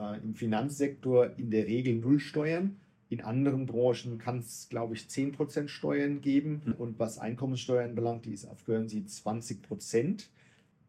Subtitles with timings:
[0.00, 2.76] äh, im Finanzsektor in der Regel null Steuern.
[3.08, 6.74] In anderen Branchen kann es, glaube ich, 10% Steuern geben.
[6.78, 10.26] Und was Einkommenssteuern belangt, die ist auf Guernsey 20%.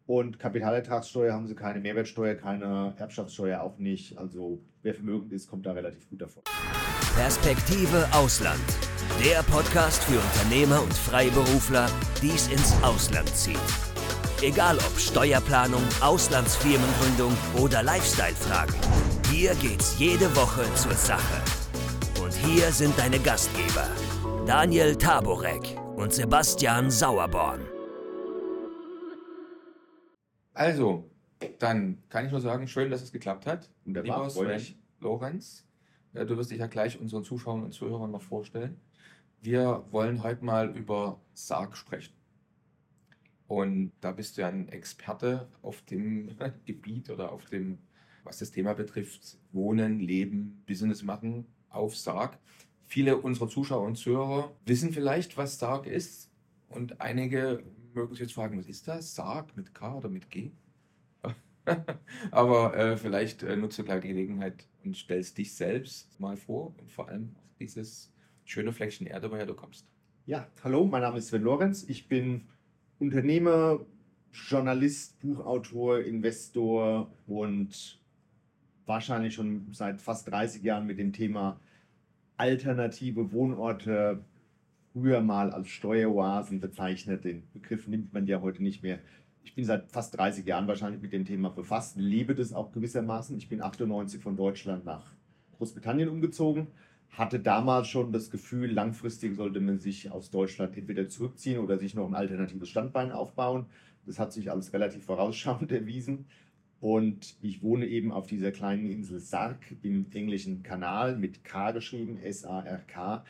[0.05, 4.17] Und Kapitalertragssteuer haben sie keine, Mehrwertsteuer, keine Erbschaftssteuer auch nicht.
[4.17, 6.43] Also wer vermögend ist, kommt da relativ gut davon.
[7.15, 8.61] Perspektive Ausland.
[9.23, 11.89] Der Podcast für Unternehmer und Freiberufler,
[12.21, 13.90] die es ins Ausland zieht.
[14.43, 18.73] Egal ob Steuerplanung, Auslandsfirmengründung oder Lifestyle-Fragen.
[19.29, 21.43] Hier geht's jede Woche zur Sache.
[22.23, 23.87] Und hier sind deine Gastgeber,
[24.47, 27.61] Daniel Taborek und Sebastian Sauerborn.
[30.55, 31.07] Also,
[31.59, 33.69] dann kann ich nur sagen, schön, dass es geklappt hat.
[33.85, 35.67] Wunderbar, Lieber freue Sven Lorenz,
[36.15, 38.81] äh, du wirst dich ja gleich unseren Zuschauern und Zuhörern noch vorstellen.
[39.39, 42.20] Wir wollen heute mal über Sarg sprechen.
[43.51, 46.29] Und da bist du ja ein Experte auf dem
[46.65, 47.79] Gebiet oder auf dem,
[48.23, 52.39] was das Thema betrifft, Wohnen, Leben, Business machen auf Sarg.
[52.85, 56.31] Viele unserer Zuschauer und Zuhörer wissen vielleicht, was Sarg ist.
[56.69, 57.61] Und einige
[57.93, 59.15] mögen sich jetzt fragen, was ist das?
[59.15, 60.51] Sarg mit K oder mit G?
[62.31, 66.73] Aber äh, vielleicht äh, nutzt du gleich die Gelegenheit und stellst dich selbst mal vor
[66.79, 68.13] und vor allem dieses
[68.45, 69.85] schöne Fleckchen Erde, woher du kommst.
[70.25, 71.83] Ja, hallo, mein Name ist Sven Lorenz.
[71.83, 72.47] Ich bin
[73.01, 73.79] Unternehmer,
[74.31, 77.99] Journalist, Buchautor, Investor und
[78.85, 81.59] wahrscheinlich schon seit fast 30 Jahren mit dem Thema
[82.37, 84.23] alternative Wohnorte,
[84.93, 87.23] früher mal als Steueroasen bezeichnet.
[87.23, 88.99] Den Begriff nimmt man ja heute nicht mehr.
[89.43, 93.35] Ich bin seit fast 30 Jahren wahrscheinlich mit dem Thema befasst, lebe das auch gewissermaßen.
[93.35, 95.11] Ich bin 98 von Deutschland nach
[95.57, 96.67] Großbritannien umgezogen,
[97.11, 101.93] hatte damals schon das Gefühl, langfristig sollte man sich aus Deutschland entweder zurückziehen oder sich
[101.93, 103.65] noch ein alternatives Standbein aufbauen.
[104.05, 106.25] Das hat sich alles relativ vorausschauend erwiesen.
[106.79, 112.17] Und ich wohne eben auf dieser kleinen Insel Sark im englischen Kanal mit K geschrieben,
[112.17, 113.23] S-A-R-K.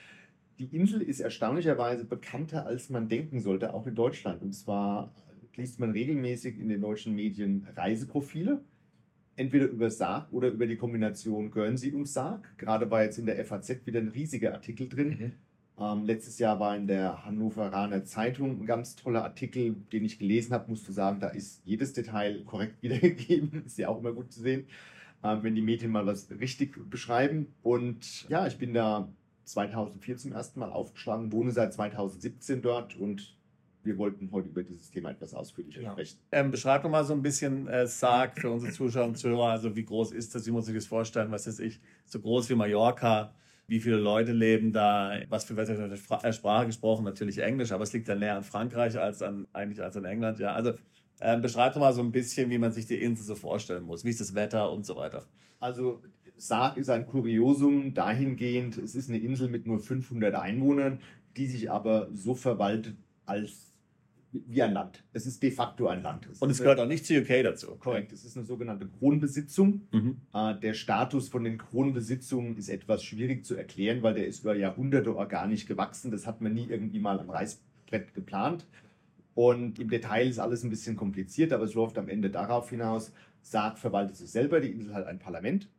[0.58, 4.42] Die Insel ist erstaunlicherweise bekannter, als man denken sollte, auch in Deutschland.
[4.42, 5.12] Und zwar
[5.58, 8.62] liest man regelmäßig in den deutschen Medien Reiseprofile,
[9.42, 12.48] entweder über Sarg oder über die Kombination Guernsey und Sarg.
[12.58, 15.34] Gerade war jetzt in der FAZ wieder ein riesiger Artikel drin.
[15.80, 20.54] Ähm, letztes Jahr war in der Hannoveraner Zeitung ein ganz toller Artikel, den ich gelesen
[20.54, 23.64] habe, musste sagen, da ist jedes Detail korrekt wiedergegeben.
[23.66, 24.68] Ist ja auch immer gut zu sehen,
[25.24, 27.48] ähm, wenn die Medien mal was richtig beschreiben.
[27.64, 29.12] Und ja, ich bin da
[29.46, 33.36] 2004 zum ersten Mal aufgeschlagen, wohne seit 2017 dort und
[33.84, 35.92] wir wollten heute über dieses Thema etwas ausführlicher Genau.
[35.94, 36.20] sprechen.
[36.32, 39.48] Ähm, beschreib doch mal so ein bisschen äh, Sarg für unsere Zuschauer und Zuhörer.
[39.52, 40.46] Also wie groß ist das?
[40.46, 41.32] Wie muss ich das vorstellen?
[41.32, 41.80] Was ist ich?
[42.06, 43.34] So groß wie Mallorca?
[43.68, 45.14] Wie viele Leute leben da?
[45.30, 47.06] Was für welche äh, Sprache gesprochen?
[47.06, 50.40] Natürlich Englisch, aber es liegt dann näher an Frankreich als an eigentlich als an England.
[50.40, 50.74] Ja, also
[51.22, 54.04] ähm, beschreib doch mal so ein bisschen, wie man sich die Insel so vorstellen muss.
[54.04, 55.26] Wie ist das Wetter und so weiter.
[55.60, 56.02] Also
[56.36, 61.00] Sarg ist ein Kuriosum dahingehend, es ist eine Insel mit nur 500 Einwohnern,
[61.38, 63.71] die sich aber so verwaltet als
[64.32, 65.04] wie ein Land.
[65.14, 66.28] Es ist de facto ein Land.
[66.40, 67.76] Und es gehört auch nicht zu UK dazu.
[67.76, 69.82] Korrekt, es ist eine sogenannte Kronbesitzung.
[69.92, 70.18] Mhm.
[70.34, 74.56] Äh, Der Status von den Kronbesitzungen ist etwas schwierig zu erklären, weil der ist über
[74.56, 76.12] Jahrhunderte organisch gewachsen.
[76.12, 78.66] Das hat man nie irgendwie mal am Reißbrett geplant.
[79.34, 83.14] Und im Detail ist alles ein bisschen kompliziert, aber es läuft am Ende darauf hinaus,
[83.42, 85.70] Sarg verwaltet sich selber, die Insel hat ein Parlament,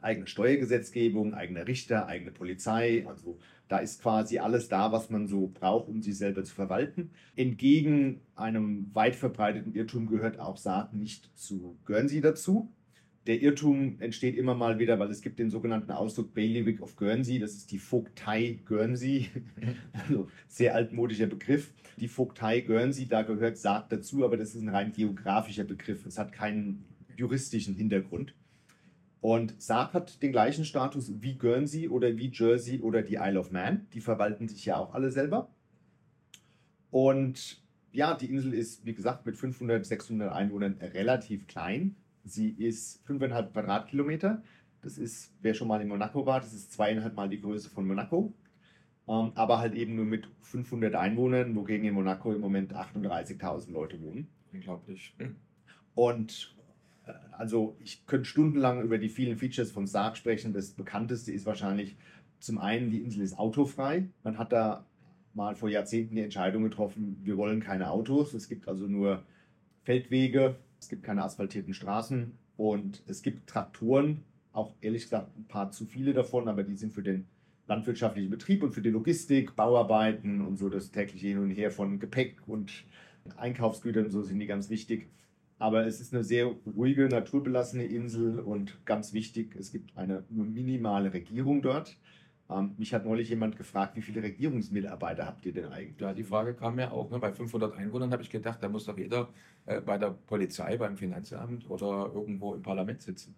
[0.00, 3.04] eigene Steuergesetzgebung, eigene Richter, eigene Polizei.
[3.08, 7.10] Also da ist quasi alles da, was man so braucht, um sich selber zu verwalten.
[7.36, 12.72] Entgegen einem weit verbreiteten Irrtum gehört auch Sarg nicht zu Guernsey dazu.
[13.26, 17.38] Der Irrtum entsteht immer mal wieder, weil es gibt den sogenannten Ausdruck Bailiwick of Guernsey.
[17.38, 19.28] Das ist die Vogtei Guernsey.
[19.92, 21.70] Also sehr altmodischer Begriff.
[21.98, 26.06] Die Vogtei Guernsey, da gehört Sarg dazu, aber das ist ein rein geografischer Begriff.
[26.06, 26.86] Es hat keinen
[27.18, 28.34] juristischen Hintergrund.
[29.20, 33.50] Und Sarg hat den gleichen Status wie Guernsey oder wie Jersey oder die Isle of
[33.50, 33.86] Man.
[33.92, 35.50] Die verwalten sich ja auch alle selber.
[36.90, 37.62] Und
[37.92, 41.96] ja, die Insel ist, wie gesagt, mit 500, 600 Einwohnern relativ klein.
[42.24, 44.42] Sie ist 5,5 Quadratkilometer.
[44.82, 47.86] Das ist, wer schon mal in Monaco war, das ist zweieinhalb Mal die Größe von
[47.86, 48.32] Monaco.
[49.08, 54.00] Ähm, aber halt eben nur mit 500 Einwohnern, wogegen in Monaco im Moment 38.000 Leute
[54.00, 54.28] wohnen.
[54.52, 55.14] Unglaublich.
[55.94, 56.54] Und
[57.32, 60.52] also ich könnte stundenlang über die vielen Features von Sarg sprechen.
[60.52, 61.96] Das bekannteste ist wahrscheinlich
[62.40, 64.08] zum einen, die Insel ist autofrei.
[64.22, 64.86] Man hat da
[65.34, 68.34] mal vor Jahrzehnten die Entscheidung getroffen, wir wollen keine Autos.
[68.34, 69.22] Es gibt also nur
[69.84, 75.70] Feldwege, es gibt keine asphaltierten Straßen und es gibt Traktoren, auch ehrlich gesagt ein paar
[75.70, 77.26] zu viele davon, aber die sind für den
[77.68, 81.98] landwirtschaftlichen Betrieb und für die Logistik, Bauarbeiten und so das tägliche Hin und Her von
[82.00, 82.84] Gepäck und
[83.36, 85.08] Einkaufsgütern, so sind die ganz wichtig.
[85.58, 86.46] Aber es ist eine sehr
[86.76, 91.96] ruhige, naturbelassene Insel und ganz wichtig, es gibt eine nur minimale Regierung dort.
[92.50, 96.00] Ähm, mich hat neulich jemand gefragt, wie viele Regierungsmitarbeiter habt ihr denn eigentlich?
[96.00, 97.10] Ja, die Frage kam mir auch.
[97.10, 97.18] Ne?
[97.18, 99.28] Bei 500 Einwohnern habe ich gedacht, da muss doch jeder
[99.66, 103.34] äh, bei der Polizei, beim Finanzamt oder irgendwo im Parlament sitzen.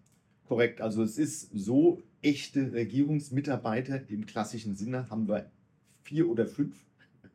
[0.46, 5.50] Korrekt, also es ist so, echte Regierungsmitarbeiter im klassischen Sinne haben wir
[6.02, 6.76] vier oder fünf.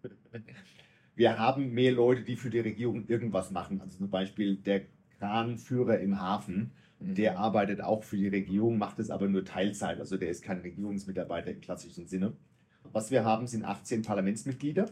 [1.16, 3.82] Wir haben mehr Leute, die für die Regierung irgendwas machen.
[3.82, 4.82] Also zum Beispiel der
[5.18, 7.16] Kranführer im Hafen, Mhm.
[7.16, 10.00] der arbeitet auch für die Regierung, macht es aber nur Teilzeit.
[10.00, 12.34] Also der ist kein Regierungsmitarbeiter im klassischen Sinne.
[12.92, 14.90] Was wir haben, sind 18 Parlamentsmitglieder.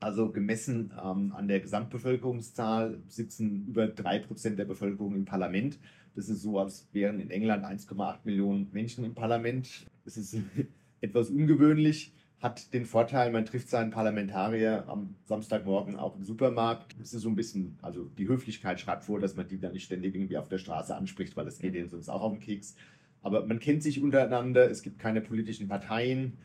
[0.00, 5.78] Also gemessen ähm, an der Gesamtbevölkerungszahl sitzen über 3% der Bevölkerung im Parlament.
[6.14, 9.86] Das ist so, als wären in England 1,8 Millionen Menschen im Parlament.
[10.04, 10.36] Das ist
[11.00, 16.94] etwas ungewöhnlich, hat den Vorteil, man trifft seinen Parlamentarier am Samstagmorgen auch im Supermarkt.
[16.98, 19.84] Das ist so ein bisschen, also die Höflichkeit schreibt vor, dass man die dann nicht
[19.84, 22.76] ständig irgendwie auf der Straße anspricht, weil das geht ihnen sonst auch auf den Keks.
[23.22, 26.36] Aber man kennt sich untereinander, es gibt keine politischen Parteien,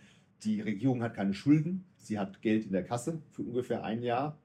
[0.44, 4.40] die Regierung hat keine Schulden, sie hat Geld in der Kasse für ungefähr ein Jahr.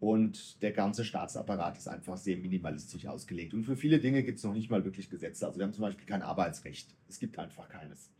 [0.00, 3.54] Und der ganze Staatsapparat ist einfach sehr minimalistisch ausgelegt.
[3.54, 5.46] Und für viele Dinge gibt es noch nicht mal wirklich Gesetze.
[5.46, 6.94] Also wir haben zum Beispiel kein Arbeitsrecht.
[7.08, 8.10] Es gibt einfach keines.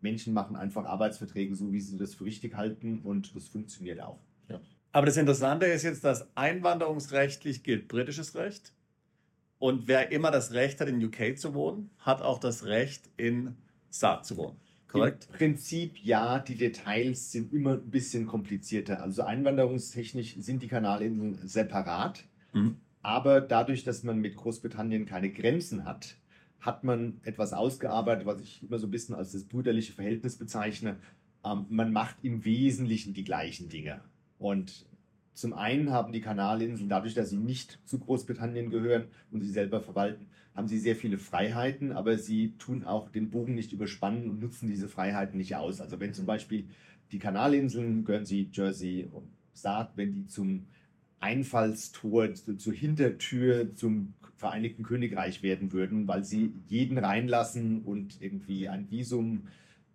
[0.00, 4.18] Menschen machen einfach Arbeitsverträge so, wie sie das für richtig halten und das funktioniert auch.
[4.94, 8.74] Aber das Interessante ist jetzt, dass einwanderungsrechtlich gilt britisches Recht.
[9.58, 13.56] Und wer immer das Recht hat, in UK zu wohnen, hat auch das Recht, in
[13.88, 14.56] Saar zu wohnen.
[14.88, 15.28] Korrekt?
[15.30, 19.02] Im Prinzip ja, die Details sind immer ein bisschen komplizierter.
[19.02, 22.76] Also einwanderungstechnisch sind die Kanalinseln separat, Mhm.
[23.00, 26.16] aber dadurch, dass man mit Großbritannien keine Grenzen hat,
[26.62, 30.96] hat man etwas ausgearbeitet, was ich immer so ein bisschen als das brüderliche Verhältnis bezeichne.
[31.44, 34.00] Ähm, man macht im Wesentlichen die gleichen Dinge.
[34.38, 34.86] Und
[35.34, 39.80] zum einen haben die Kanalinseln, dadurch, dass sie nicht zu Großbritannien gehören und sie selber
[39.80, 44.40] verwalten, haben sie sehr viele Freiheiten, aber sie tun auch den Bogen nicht überspannen und
[44.40, 45.80] nutzen diese Freiheiten nicht aus.
[45.80, 46.68] Also wenn zum Beispiel
[47.10, 50.66] die Kanalinseln, Guernsey, Jersey und Saar, wenn die zum
[51.20, 58.68] Einfallstor, zu- zur Hintertür zum Vereinigten Königreich werden würden, weil sie jeden reinlassen und irgendwie
[58.68, 59.46] ein Visum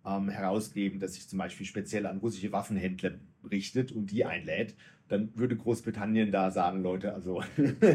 [0.06, 3.18] ähm, herausgeben, das sich zum Beispiel speziell an russische Waffenhändler
[3.50, 4.74] richtet und die einlädt,
[5.08, 7.42] dann würde Großbritannien da sagen, Leute, also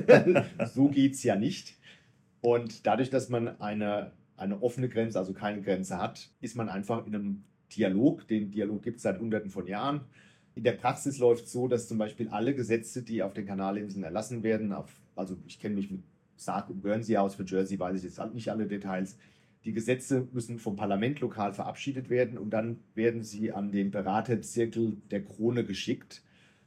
[0.75, 1.75] so geht's ja nicht.
[2.41, 7.07] Und dadurch, dass man eine, eine offene Grenze, also keine Grenze hat, ist man einfach
[7.07, 7.43] in einem
[7.75, 8.27] Dialog.
[8.27, 10.01] Den Dialog gibt es seit Hunderten von Jahren.
[10.53, 14.03] In der Praxis läuft es so, dass zum Beispiel alle Gesetze, die auf den Kanalinseln
[14.03, 16.03] erlassen werden, auf, also ich kenne mich mit
[16.35, 19.17] Sark und Guernsey aus, für Jersey weiß ich jetzt halt nicht alle Details.
[19.65, 24.97] Die Gesetze müssen vom Parlament lokal verabschiedet werden und dann werden sie an den Beraterzirkel
[25.09, 26.21] der Krone geschickt.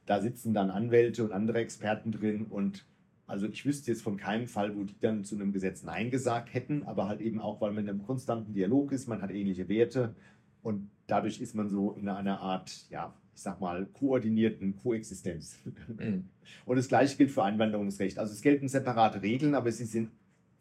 [0.06, 2.86] Da sitzen dann Anwälte und andere Experten drin und
[3.26, 6.54] also ich wüsste jetzt von keinem Fall, wo die dann zu einem Gesetz Nein gesagt
[6.54, 9.68] hätten, aber halt eben auch, weil man in einem konstanten Dialog ist, man hat ähnliche
[9.68, 10.14] Werte
[10.62, 15.58] und dadurch ist man so in einer Art, ja, ich sag mal, koordinierten Koexistenz.
[15.88, 16.30] Mhm.
[16.64, 18.18] Und das gleiche gilt für Einwanderungsrecht.
[18.18, 20.10] Also es gelten separate Regeln, aber sie sind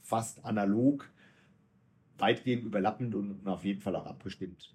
[0.02, 1.10] fast analog,
[2.18, 4.74] weitgehend überlappend und auf jeden Fall auch abgestimmt.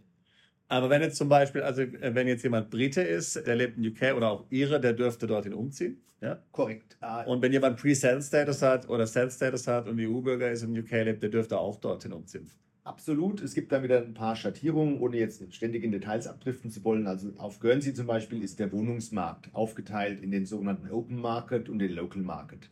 [0.69, 3.87] Aber wenn jetzt zum Beispiel, also äh, wenn jetzt jemand Brite ist, der lebt in
[3.87, 6.01] UK oder auch Ire, der dürfte dorthin umziehen.
[6.21, 6.43] Ja?
[6.53, 6.97] Korrekt.
[7.03, 10.91] Äh, Und wenn jemand Pre-Sale-Status hat oder Sale-Status hat und EU-Bürger ist und in UK
[11.05, 12.51] lebt, der dürfte auch dorthin umziehen.
[12.91, 13.41] Absolut.
[13.41, 17.07] Es gibt da wieder ein paar Schattierungen, ohne jetzt ständig in Details abdriften zu wollen.
[17.07, 21.79] Also auf Guernsey zum Beispiel ist der Wohnungsmarkt aufgeteilt in den sogenannten Open Market und
[21.79, 22.69] den Local Market.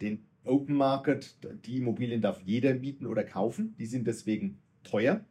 [0.00, 3.74] Den Open Market, die Immobilien darf jeder mieten oder kaufen.
[3.80, 5.24] Die sind deswegen teuer.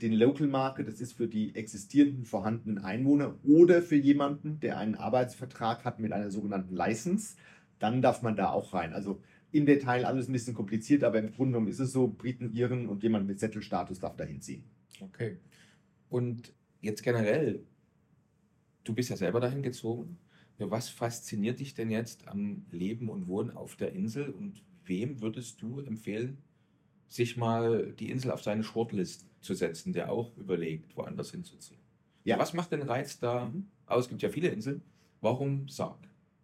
[0.00, 4.94] Den Local Market, das ist für die existierenden vorhandenen Einwohner oder für jemanden, der einen
[4.94, 7.34] Arbeitsvertrag hat mit einer sogenannten License.
[7.80, 8.92] Dann darf man da auch rein.
[8.92, 9.20] Also
[9.52, 12.88] im Detail alles ein bisschen kompliziert, aber im Grunde genommen ist es so, Briten, Iren
[12.88, 14.64] und jemand mit Zettelstatus darf da hinziehen.
[15.00, 15.36] Okay.
[16.08, 17.62] Und jetzt generell,
[18.84, 20.18] du bist ja selber dahin gezogen.
[20.58, 25.60] Was fasziniert dich denn jetzt am Leben und Wohnen auf der Insel und wem würdest
[25.60, 26.38] du empfehlen,
[27.08, 31.80] sich mal die Insel auf seine Shortlist zu setzen, der auch überlegt, woanders hinzuziehen?
[32.24, 32.38] Ja.
[32.38, 33.52] Was macht den Reiz da
[33.86, 34.04] aus?
[34.04, 34.82] Es gibt ja viele Inseln.
[35.20, 35.98] Warum Sarg?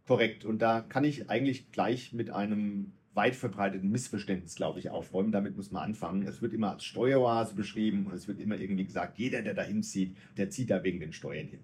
[0.06, 0.44] Korrekt.
[0.44, 5.32] Und da kann ich eigentlich gleich mit einem weit verbreiteten Missverständnis, glaube ich, aufräumen.
[5.32, 6.22] Damit muss man anfangen.
[6.22, 9.62] Es wird immer als Steueroase beschrieben und es wird immer irgendwie gesagt, jeder, der da
[9.62, 11.60] hinzieht, der zieht da wegen den Steuern hin.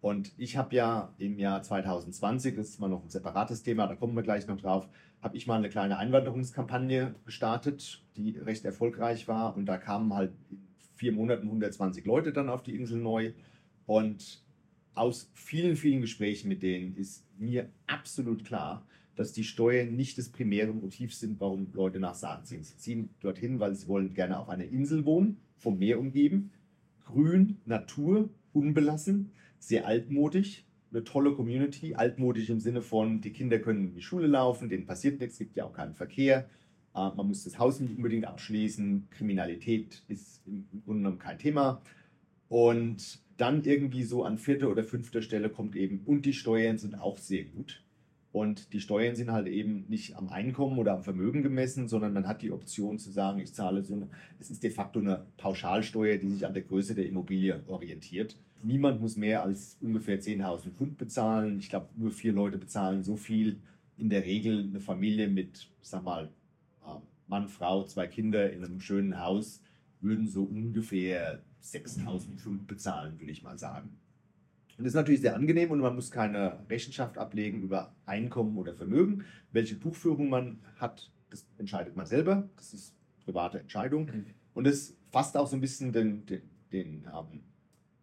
[0.00, 3.94] Und ich habe ja im Jahr 2020, das ist mal noch ein separates Thema, da
[3.94, 4.88] kommen wir gleich noch drauf,
[5.22, 9.56] habe ich mal eine kleine Einwanderungskampagne gestartet, die recht erfolgreich war.
[9.56, 13.32] Und da kamen halt in vier Monaten 120 Leute dann auf die Insel neu.
[13.86, 14.42] Und
[14.94, 18.84] aus vielen, vielen Gesprächen mit denen ist mir absolut klar,
[19.18, 22.62] dass die Steuern nicht das primäre Motiv sind, warum Leute nach Saan ziehen.
[22.62, 26.52] Sie ziehen dorthin, weil sie wollen gerne auf einer Insel wohnen, vom Meer umgeben,
[27.04, 33.88] grün, Natur, unbelassen, sehr altmodisch, eine tolle Community, altmodisch im Sinne von, die Kinder können
[33.88, 36.48] in die Schule laufen, denen passiert nichts, gibt ja auch keinen Verkehr,
[36.94, 41.82] äh, man muss das Haus nicht unbedingt abschließen, Kriminalität ist im Grunde genommen kein Thema.
[42.48, 47.00] Und dann irgendwie so an vierter oder fünfter Stelle kommt eben, und die Steuern sind
[47.00, 47.82] auch sehr gut.
[48.30, 52.28] Und die Steuern sind halt eben nicht am Einkommen oder am Vermögen gemessen, sondern man
[52.28, 54.08] hat die Option zu sagen, ich zahle so eine,
[54.38, 58.36] es ist de facto eine Pauschalsteuer, die sich an der Größe der Immobilie orientiert.
[58.62, 61.58] Niemand muss mehr als ungefähr 10.000 Pfund bezahlen.
[61.58, 63.60] Ich glaube, nur vier Leute bezahlen so viel.
[63.96, 66.28] In der Regel eine Familie mit, sag mal,
[66.86, 69.62] ähm, Mann, Frau, zwei Kinder in einem schönen Haus
[70.00, 73.90] würden so ungefähr 6.000 Pfund bezahlen, würde ich mal sagen.
[74.78, 78.74] Und das ist natürlich sehr angenehm und man muss keine Rechenschaft ablegen über Einkommen oder
[78.74, 79.24] Vermögen.
[79.50, 82.48] Welche Buchführung man hat, das entscheidet man selber.
[82.56, 82.94] Das ist
[83.24, 84.06] private Entscheidung.
[84.06, 84.26] Mhm.
[84.54, 87.40] Und es fasst auch so ein bisschen den, den, den, ähm,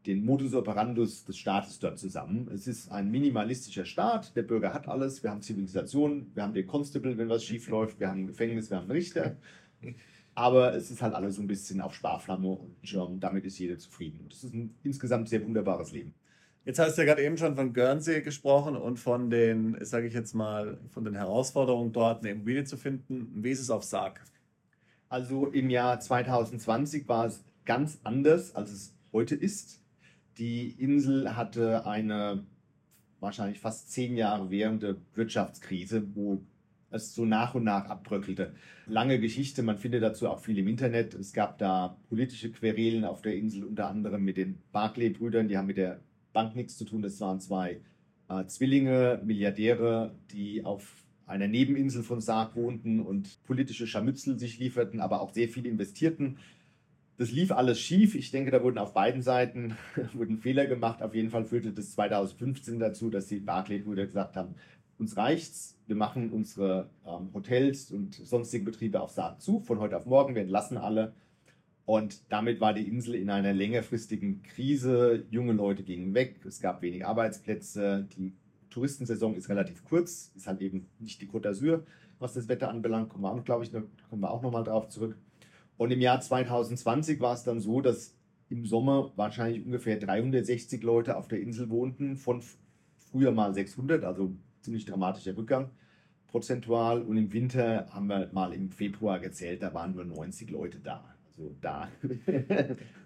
[0.06, 2.50] den Modus operandus des Staates dort zusammen.
[2.54, 4.36] Es ist ein minimalistischer Staat.
[4.36, 5.24] Der Bürger hat alles.
[5.24, 8.70] Wir haben Zivilisation, wir haben den Constable, wenn was schief läuft, wir haben ein Gefängnis,
[8.70, 9.38] wir haben einen Richter.
[10.36, 13.78] Aber es ist halt alles so ein bisschen auf Sparflamme und ähm, damit ist jeder
[13.78, 14.20] zufrieden.
[14.24, 16.14] Und das ist ein insgesamt sehr wunderbares Leben.
[16.66, 20.16] Jetzt hast du ja gerade eben schon von Guernsey gesprochen und von den, sage ich
[20.16, 23.30] jetzt mal, von den Herausforderungen dort eine Immobilie zu finden.
[23.36, 24.20] Wie ist es auf Sarg?
[25.08, 29.80] Also im Jahr 2020 war es ganz anders, als es heute ist.
[30.40, 32.44] Die Insel hatte eine
[33.20, 36.42] wahrscheinlich fast zehn Jahre währende Wirtschaftskrise, wo
[36.90, 38.56] es so nach und nach abbröckelte.
[38.88, 41.14] Lange Geschichte, man findet dazu auch viel im Internet.
[41.14, 45.68] Es gab da politische Querelen auf der Insel, unter anderem mit den Barclay-Brüdern, die haben
[45.68, 46.00] mit der
[46.36, 47.02] Bank nichts zu tun.
[47.02, 47.82] Das waren zwei
[48.30, 55.00] äh, Zwillinge, Milliardäre, die auf einer Nebeninsel von Sarg wohnten und politische Scharmützel sich lieferten,
[55.00, 56.38] aber auch sehr viel investierten.
[57.18, 58.14] Das lief alles schief.
[58.14, 59.76] Ich denke, da wurden auf beiden Seiten
[60.14, 61.02] wurden Fehler gemacht.
[61.02, 64.56] Auf jeden Fall führte das 2015 dazu, dass die Barclay-Brüder gesagt haben,
[64.98, 69.98] uns reicht's, wir machen unsere ähm, Hotels und sonstigen Betriebe auf Sarg zu, von heute
[69.98, 71.14] auf morgen, wir entlassen alle
[71.86, 75.26] und damit war die Insel in einer längerfristigen Krise.
[75.30, 78.34] Junge Leute gingen weg, es gab wenig Arbeitsplätze, die
[78.72, 81.84] Touristensaison ist relativ kurz, ist halt eben nicht die Côte d'Azur,
[82.20, 83.10] was das Wetter anbelangt.
[83.10, 85.16] Kommen wir auch, glaube ich, kommen wir auch nochmal drauf zurück.
[85.78, 88.16] Und im Jahr 2020 war es dann so, dass
[88.50, 92.42] im Sommer wahrscheinlich ungefähr 360 Leute auf der Insel wohnten, von
[92.98, 95.70] früher mal 600, also ziemlich dramatischer Rückgang
[96.28, 97.02] prozentual.
[97.02, 101.15] Und im Winter haben wir mal im Februar gezählt, da waren nur 90 Leute da.
[101.38, 101.90] So, da.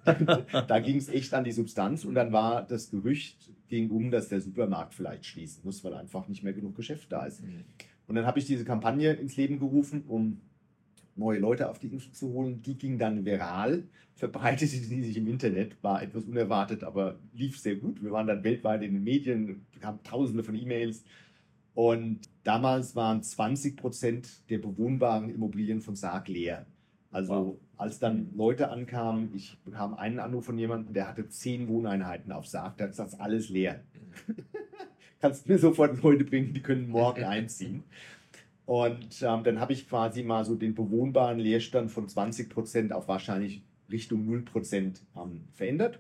[0.67, 4.29] da ging es echt an die Substanz und dann war das Gerücht ging um, dass
[4.29, 7.43] der Supermarkt vielleicht schließen muss, weil einfach nicht mehr genug Geschäft da ist.
[7.43, 7.63] Mhm.
[8.07, 10.41] Und dann habe ich diese Kampagne ins Leben gerufen, um
[11.15, 12.61] neue Leute auf die Insel zu holen.
[12.63, 13.83] Die ging dann viral,
[14.15, 18.03] verbreitete sie sich im Internet, war etwas unerwartet, aber lief sehr gut.
[18.03, 21.03] Wir waren dann weltweit in den Medien, haben tausende von E-Mails.
[21.75, 26.65] Und damals waren 20 Prozent der bewohnbaren Immobilien von Sarg leer.
[27.11, 27.57] Also wow.
[27.77, 32.47] als dann Leute ankamen, ich bekam einen Anruf von jemandem, der hatte zehn Wohneinheiten auf
[32.47, 33.83] Sarg, der hat gesagt, alles leer.
[35.19, 37.83] Kannst mir sofort Leute bringen, die können morgen einziehen.
[38.65, 43.07] Und ähm, dann habe ich quasi mal so den bewohnbaren Leerstand von 20 Prozent auf
[43.07, 45.99] wahrscheinlich Richtung 0 Prozent ähm, verändert.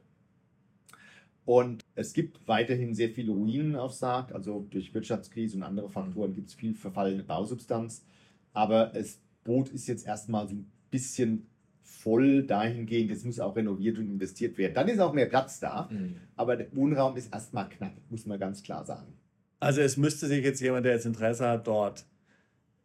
[1.45, 6.35] Und es gibt weiterhin sehr viele Ruinen auf Sarg, also durch Wirtschaftskrise und andere Faktoren
[6.35, 8.05] gibt es viel verfallene Bausubstanz.
[8.53, 11.47] Aber das Boot ist jetzt erstmal so ein bisschen
[11.81, 14.73] voll dahingehend, es muss auch renoviert und investiert werden.
[14.73, 16.15] Dann ist auch mehr Platz da, mhm.
[16.35, 19.13] aber der Wohnraum ist erstmal knapp, muss man ganz klar sagen.
[19.59, 22.05] Also es müsste sich jetzt jemand, der jetzt Interesse hat, dort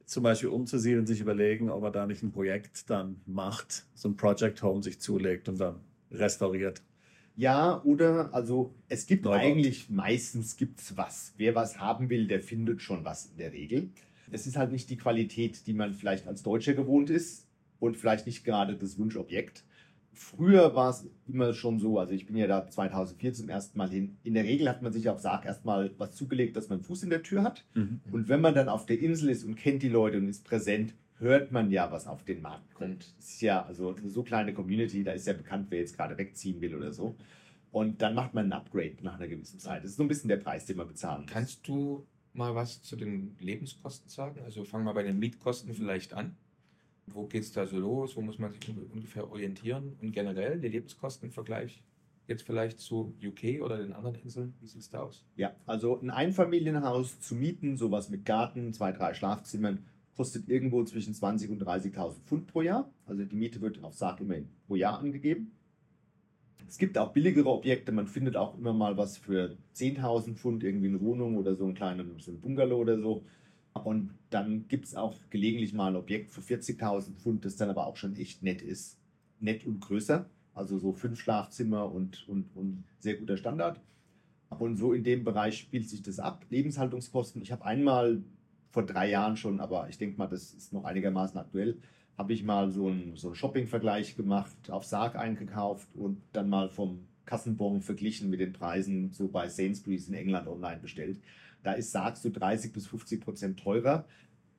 [0.05, 4.17] zum Beispiel umzusiedeln, sich überlegen, ob er da nicht ein Projekt dann macht, so ein
[4.17, 5.81] Project Home sich zulegt und dann
[6.11, 6.83] restauriert.
[7.37, 9.39] Ja, oder also es gibt Neubau.
[9.39, 11.35] eigentlich meistens gibt's was.
[11.37, 13.91] Wer was haben will, der findet schon was in der Regel.
[14.31, 17.47] Es ist halt nicht die Qualität, die man vielleicht als Deutscher gewohnt ist
[17.79, 19.65] und vielleicht nicht gerade das Wunschobjekt.
[20.13, 23.91] Früher war es immer schon so, also ich bin ja da 2004 zum ersten Mal
[23.91, 24.17] hin.
[24.23, 27.11] In der Regel hat man sich auf Sarg erstmal was zugelegt, dass man Fuß in
[27.11, 27.65] der Tür hat.
[27.75, 28.01] Mhm.
[28.13, 30.95] Und wenn man dann auf der Insel ist und kennt die Leute und ist präsent,
[31.19, 33.15] hört man ja, was auf den Markt kommt.
[33.19, 36.17] Es ist ja also eine so kleine Community, da ist ja bekannt, wer jetzt gerade
[36.17, 37.17] wegziehen will oder so.
[37.73, 39.83] Und dann macht man ein Upgrade nach einer gewissen Zeit.
[39.83, 41.33] Das ist so ein bisschen der Preis, den man bezahlen muss.
[41.33, 44.41] Kannst du mal was zu den Lebenskosten sagen?
[44.45, 46.37] Also fangen wir bei den Mietkosten vielleicht an.
[47.07, 48.17] Wo geht es da so los?
[48.17, 49.97] Wo muss man sich ungefähr orientieren?
[50.01, 51.83] Und generell der Lebenskostenvergleich?
[52.27, 54.55] jetzt vielleicht zu UK oder den anderen Inseln?
[54.61, 55.25] Wie sieht es da aus?
[55.37, 59.85] Ja, also ein Einfamilienhaus zu mieten, sowas mit Garten, zwei, drei Schlafzimmern,
[60.17, 62.91] kostet irgendwo zwischen 20.000 und 30.000 Pfund pro Jahr.
[63.07, 65.53] Also die Miete wird auf Sarg immer pro Jahr angegeben.
[66.67, 70.89] Es gibt auch billigere Objekte, man findet auch immer mal was für 10.000 Pfund, irgendwie
[70.89, 73.25] eine Wohnung oder so einen kleinen so ein Bungalow oder so.
[73.83, 77.87] Und dann gibt es auch gelegentlich mal ein Objekt für 40.000 Pfund, das dann aber
[77.87, 78.99] auch schon echt nett ist.
[79.41, 80.27] Nett und größer.
[80.55, 83.81] Also so fünf Schlafzimmer und, und, und sehr guter Standard.
[84.59, 86.47] Und so in dem Bereich spielt sich das ab.
[86.51, 87.43] Lebenshaltungskosten.
[87.43, 88.23] Ich habe einmal
[88.71, 91.79] vor drei Jahren schon, aber ich denke mal, das ist noch einigermaßen aktuell,
[92.17, 96.69] habe ich mal so einen, so einen Shopping-Vergleich gemacht, auf Sarg eingekauft und dann mal
[96.69, 101.19] vom Kassenbon verglichen mit den Preisen so bei Sainsbury's in England online bestellt.
[101.65, 104.07] Da ist Sarg so 30 bis 50 Prozent teurer.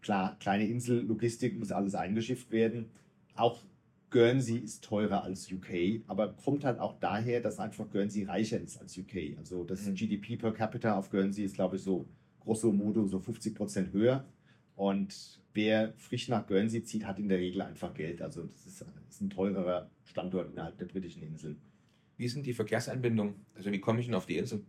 [0.01, 2.89] Klar, kleine Insel, Logistik muss alles eingeschifft werden.
[3.35, 3.63] Auch
[4.09, 8.79] Guernsey ist teurer als UK, aber kommt halt auch daher, dass einfach Guernsey reicher ist
[8.79, 9.37] als UK.
[9.37, 9.95] Also das mhm.
[9.95, 12.05] GDP per capita auf Guernsey ist, glaube ich, so
[12.39, 14.25] grosso modo so 50 Prozent höher.
[14.75, 18.21] Und wer frisch nach Guernsey zieht, hat in der Regel einfach Geld.
[18.21, 21.57] Also das ist, ist ein teurerer Standort innerhalb der britischen Inseln.
[22.17, 23.35] Wie sind die Verkehrsanbindungen?
[23.55, 24.63] Also wie komme ich denn auf die Insel?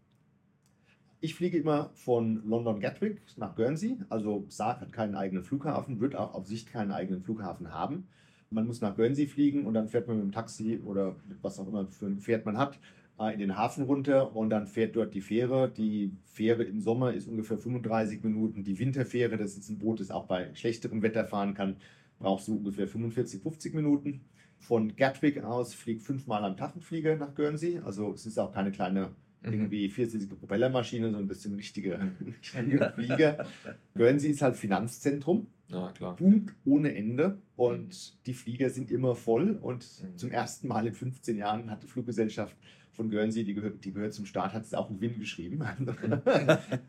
[1.21, 3.99] Ich fliege immer von London Gatwick nach Guernsey.
[4.11, 8.07] Also Sark hat keinen eigenen Flughafen, wird auch auf Sicht keinen eigenen Flughafen haben.
[8.51, 11.69] Man muss nach Guernsey fliegen und dann fährt man mit dem Taxi oder was auch
[11.69, 12.79] immer für ein Pferd man hat
[13.19, 15.71] äh, in den Hafen runter und dann fährt dort die Fähre.
[15.71, 18.63] Die Fähre im Sommer ist ungefähr 35 Minuten.
[18.63, 21.77] Die Winterfähre, das ist ein Boot, das auch bei schlechterem Wetter fahren kann,
[22.19, 24.21] braucht so ungefähr 45, 50 Minuten.
[24.59, 26.75] Von Gatwick aus fliegt fünfmal am Tag
[27.19, 27.81] nach Guernsey.
[27.85, 29.11] Also es ist auch keine kleine
[29.43, 29.53] mhm.
[29.53, 32.13] irgendwie viersitzige Propellermaschine, sondern das sind richtige,
[32.43, 33.47] Flieger.
[33.95, 35.47] Guernsey ist halt Finanzzentrum.
[35.69, 36.15] Ja, klar.
[36.15, 38.19] Boomt ohne Ende und mhm.
[38.27, 39.59] die Flieger sind immer voll.
[39.61, 40.17] Und mhm.
[40.17, 42.57] zum ersten Mal in 15 Jahren hat die Fluggesellschaft
[42.97, 45.63] von Guernsey, die gehört, die gehört zum Staat, hat es auch einen Win geschrieben.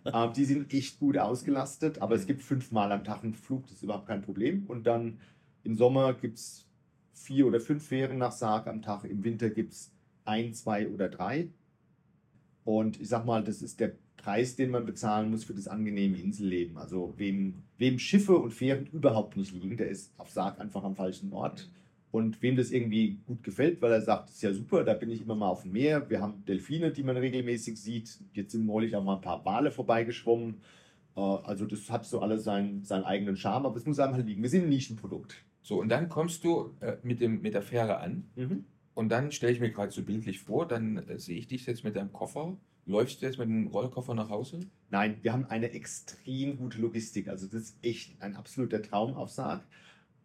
[0.06, 2.28] ähm, die sind echt gut ausgelastet, aber es mhm.
[2.28, 4.66] gibt fünfmal am Tag einen Flug, das ist überhaupt kein Problem.
[4.68, 5.20] Und dann
[5.64, 6.66] im Sommer gibt es
[7.14, 9.92] vier oder fünf Fähren nach Sarg am Tag, im Winter gibt es
[10.24, 11.50] ein, zwei oder drei.
[12.68, 16.18] Und ich sag mal, das ist der Preis, den man bezahlen muss für das angenehme
[16.18, 16.78] Inselleben.
[16.78, 20.94] Also wem, wem Schiffe und Fähren überhaupt nicht liegen, der ist auf Sarg einfach am
[20.94, 21.70] falschen Ort.
[22.12, 25.10] Und wem das irgendwie gut gefällt, weil er sagt, das ist ja super, da bin
[25.10, 26.10] ich immer mal auf dem Meer.
[26.10, 28.20] Wir haben Delfine, die man regelmäßig sieht.
[28.34, 30.56] Jetzt sind neulich auch mal ein paar Wale vorbeigeschwommen.
[31.16, 34.42] Äh, also das hat so alles seinen, seinen eigenen Charme, aber es muss einfach liegen.
[34.42, 35.38] Wir sind ein Nischenprodukt.
[35.62, 38.26] So, und dann kommst du äh, mit, dem, mit der Fähre an.
[38.36, 38.66] Mhm.
[38.98, 41.84] Und dann stelle ich mir gerade so bildlich vor, dann äh, sehe ich dich jetzt
[41.84, 42.58] mit deinem Koffer
[42.88, 44.62] Läufst du jetzt mit dem Rollkoffer nach Hause?
[44.90, 47.28] Nein, wir haben eine extrem gute Logistik.
[47.28, 49.62] Also das ist echt ein absoluter Traum auf Sarg.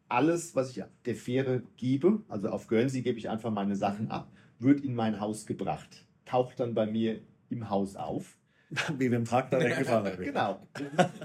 [0.09, 4.31] Alles, was ich der Fähre gebe, also auf Guernsey gebe ich einfach meine Sachen ab,
[4.61, 6.07] wird in mein Haus gebracht.
[6.25, 8.39] Taucht dann bei mir im Haus auf.
[8.97, 10.13] Wie mit dem Traktor hingefahren.
[10.25, 10.61] genau.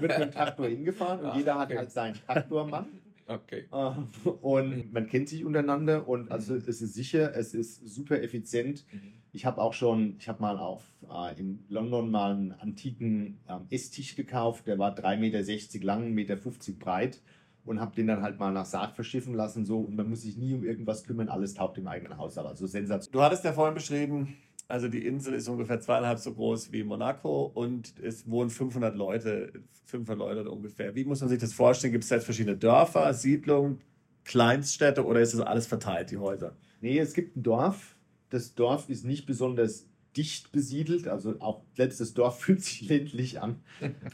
[0.00, 2.88] mit dem Traktor hingefahren und ah, jeder hat halt seinen Traktormann.
[3.28, 3.66] Okay.
[3.70, 6.62] Äh, und man kennt sich untereinander und also mhm.
[6.66, 8.86] es ist sicher, es ist super effizient.
[8.90, 9.12] Mhm.
[9.32, 13.66] Ich habe auch schon, ich habe mal auf äh, in London mal einen antiken ähm,
[13.68, 16.36] Esstisch gekauft, der war 3,60 Meter lang, 1,50 Meter
[16.78, 17.20] breit
[17.66, 20.38] und habe den dann halt mal nach Saat verschiffen lassen so und man muss sich
[20.38, 22.38] nie um irgendwas kümmern, alles taubt im eigenen Haus.
[22.38, 23.12] Also Sensation.
[23.12, 24.36] Du hattest ja vorhin beschrieben,
[24.68, 29.50] also die Insel ist ungefähr zweieinhalb so groß wie Monaco und es wohnen 500 Leute,
[29.86, 30.94] 500 Leute ungefähr.
[30.94, 31.92] Wie muss man sich das vorstellen?
[31.92, 33.80] Gibt es jetzt verschiedene Dörfer, Siedlungen,
[34.24, 36.54] Kleinststädte oder ist das alles verteilt, die Häuser?
[36.82, 37.96] Nee, es gibt ein Dorf.
[38.28, 43.40] Das Dorf ist nicht besonders dicht besiedelt, also auch selbst das Dorf fühlt sich ländlich
[43.40, 43.60] an.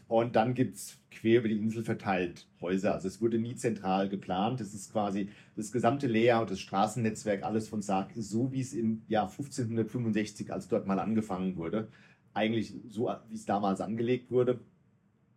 [0.09, 2.95] Und dann gibt es quer über die Insel verteilt Häuser.
[2.95, 4.61] Also es wurde nie zentral geplant.
[4.61, 9.03] Es ist quasi das gesamte Layout, das Straßennetzwerk, alles von Sarg so, wie es im
[9.09, 11.89] Jahr 1565, als dort mal angefangen wurde,
[12.33, 14.61] eigentlich so, wie es damals angelegt wurde.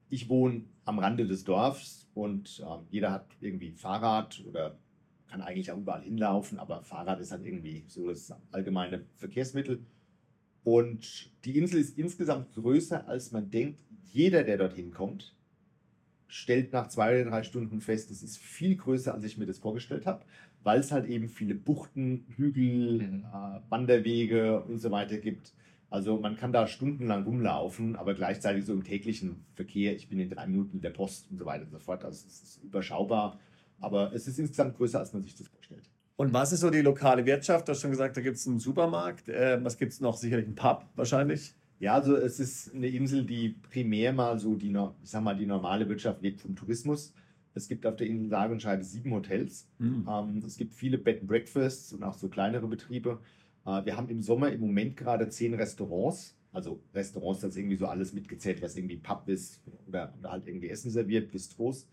[0.09, 4.79] Ich wohne am Rande des Dorfs und äh, jeder hat irgendwie Fahrrad oder
[5.27, 9.85] kann eigentlich auch überall hinlaufen, aber Fahrrad ist halt irgendwie so das allgemeine Verkehrsmittel.
[10.67, 13.79] Und die Insel ist insgesamt größer, als man denkt.
[14.11, 15.33] Jeder, der dorthin kommt,
[16.27, 19.59] stellt nach zwei oder drei Stunden fest, es ist viel größer, als ich mir das
[19.59, 20.25] vorgestellt habe,
[20.63, 23.23] weil es halt eben viele Buchten, Hügel, mhm.
[23.33, 25.53] äh, Wanderwege und so weiter gibt.
[25.89, 30.29] Also man kann da stundenlang rumlaufen, aber gleichzeitig so im täglichen Verkehr, ich bin in
[30.29, 32.03] drei Minuten der Post und so weiter und so fort.
[32.03, 33.39] Also es ist überschaubar,
[33.79, 35.49] aber es ist insgesamt größer, als man sich das.
[36.17, 37.67] Und was ist so die lokale Wirtschaft?
[37.67, 39.29] Du hast schon gesagt, da gibt es einen Supermarkt.
[39.29, 40.17] Äh, was gibt es noch?
[40.17, 41.53] Sicherlich einen Pub wahrscheinlich.
[41.79, 44.71] Ja, also es ist eine Insel, die primär mal so die,
[45.03, 47.13] ich sag mal, die normale Wirtschaft lebt vom Tourismus.
[47.53, 49.67] Es gibt auf der Insel sage sieben Hotels.
[49.77, 50.07] Mhm.
[50.09, 53.19] Ähm, es gibt viele Bed and Breakfasts und auch so kleinere Betriebe.
[53.67, 56.35] Äh, wir haben im Sommer im Moment gerade zehn Restaurants.
[56.51, 60.69] Also Restaurants, das irgendwie so alles mitgezählt, was irgendwie Pub ist oder, oder halt irgendwie
[60.69, 61.87] Essen serviert, Bistros.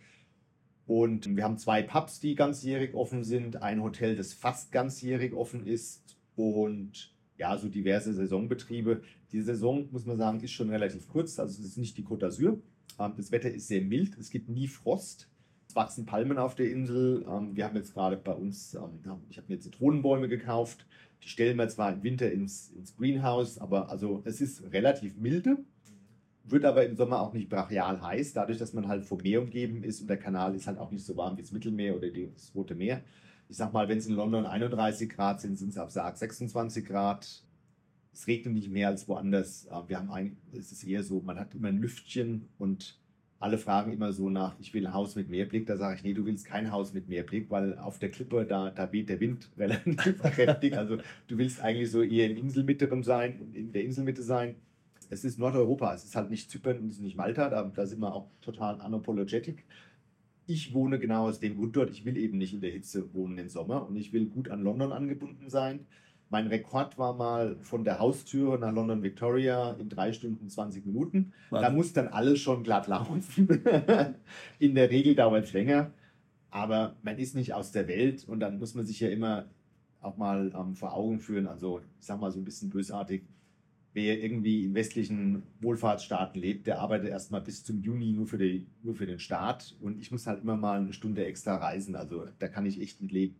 [0.86, 5.66] Und wir haben zwei Pubs, die ganzjährig offen sind, ein Hotel, das fast ganzjährig offen
[5.66, 6.02] ist
[6.36, 9.02] und ja, so diverse Saisonbetriebe.
[9.32, 11.38] Die Saison, muss man sagen, ist schon relativ kurz.
[11.38, 12.60] Also es ist nicht die Côte d'Azur.
[12.98, 14.16] Ähm, das Wetter ist sehr mild.
[14.18, 15.28] Es gibt nie Frost.
[15.68, 17.24] Es wachsen Palmen auf der Insel.
[17.28, 20.86] Ähm, wir haben jetzt gerade bei uns, ähm, ich habe mir Zitronenbäume gekauft.
[21.22, 25.56] Die stellen wir zwar im Winter ins, ins Greenhouse, aber also es ist relativ milde.
[26.46, 29.82] Wird aber im Sommer auch nicht brachial heiß, dadurch, dass man halt vom Meer umgeben
[29.82, 32.54] ist und der Kanal ist halt auch nicht so warm wie das Mittelmeer oder das
[32.54, 33.02] Rote Meer.
[33.48, 36.84] Ich sag mal, wenn es in London 31 Grad sind, sind es auf Sarg 26
[36.84, 37.42] Grad.
[38.12, 39.66] Es regnet nicht mehr als woanders.
[39.86, 42.98] Wir haben ein, es ist eher so, man hat immer ein Lüftchen und
[43.40, 45.66] alle fragen immer so nach, ich will ein Haus mit Meerblick.
[45.66, 48.70] Da sage ich, nee, du willst kein Haus mit Meerblick, weil auf der Klippe, da,
[48.70, 50.76] da weht der Wind relativ kräftig.
[50.76, 54.56] Also du willst eigentlich so eher in Inselmitte sein, in der Inselmitte sein
[55.14, 57.86] es ist Nordeuropa, es ist halt nicht Zypern und es ist nicht Malta, da, da
[57.86, 59.64] sind wir auch total unapologetic.
[60.46, 63.38] Ich wohne genau aus dem Grund dort, ich will eben nicht in der Hitze wohnen
[63.38, 65.86] im Sommer und ich will gut an London angebunden sein.
[66.30, 71.32] Mein Rekord war mal von der Haustür nach London Victoria in drei Stunden 20 Minuten.
[71.50, 71.66] Warte.
[71.66, 73.48] Da muss dann alles schon glatt laufen.
[74.58, 75.92] in der Regel dauert es länger,
[76.50, 79.46] aber man ist nicht aus der Welt und dann muss man sich ja immer
[80.00, 83.22] auch mal ähm, vor Augen führen, also ich sag mal so ein bisschen bösartig,
[83.94, 88.66] wer irgendwie in westlichen Wohlfahrtsstaaten lebt, der arbeitet erstmal bis zum Juni nur für, die,
[88.82, 91.94] nur für den Staat und ich muss halt immer mal eine Stunde extra reisen.
[91.94, 93.36] Also da kann ich echt mit leben.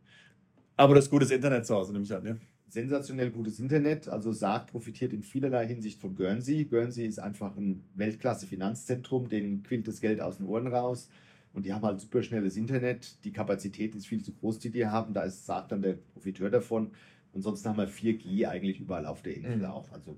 [0.77, 2.37] Aber das gutes Internet zu Hause, nehme ich an, ja?
[2.69, 4.09] Sensationell gutes Internet.
[4.09, 6.65] Also Sarg profitiert in vielerlei Hinsicht von Guernsey.
[6.65, 11.09] Guernsey ist einfach ein Weltklasse-Finanzzentrum, denen quillt das Geld aus den Ohren raus.
[11.53, 13.25] Und die haben halt super schnelles Internet.
[13.25, 15.15] Die Kapazität ist viel zu groß, die die haben.
[15.15, 16.91] Da ist Sarg dann der Profiteur davon.
[17.33, 19.65] Und sonst haben wir 4G eigentlich überall auf der Insel mhm.
[19.67, 19.93] auch.
[19.93, 20.17] Also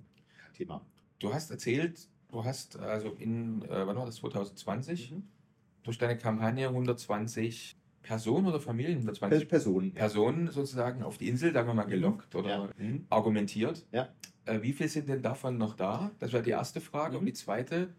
[0.56, 0.84] Thema.
[1.18, 5.22] Du hast erzählt, du hast also in, äh, wann war das, 2020, mhm.
[5.82, 11.68] durch deine Kampagne 120 Personen oder Familien, 120 Personen, Personen sozusagen auf die Insel, sagen
[11.68, 12.70] wir mal, gelockt oder ja.
[12.78, 13.06] Mhm.
[13.10, 13.84] argumentiert.
[13.92, 14.08] Ja.
[14.44, 16.12] Äh, wie viele sind denn davon noch da?
[16.20, 17.14] Das wäre die erste Frage.
[17.14, 17.20] Mhm.
[17.20, 17.94] Und die zweite,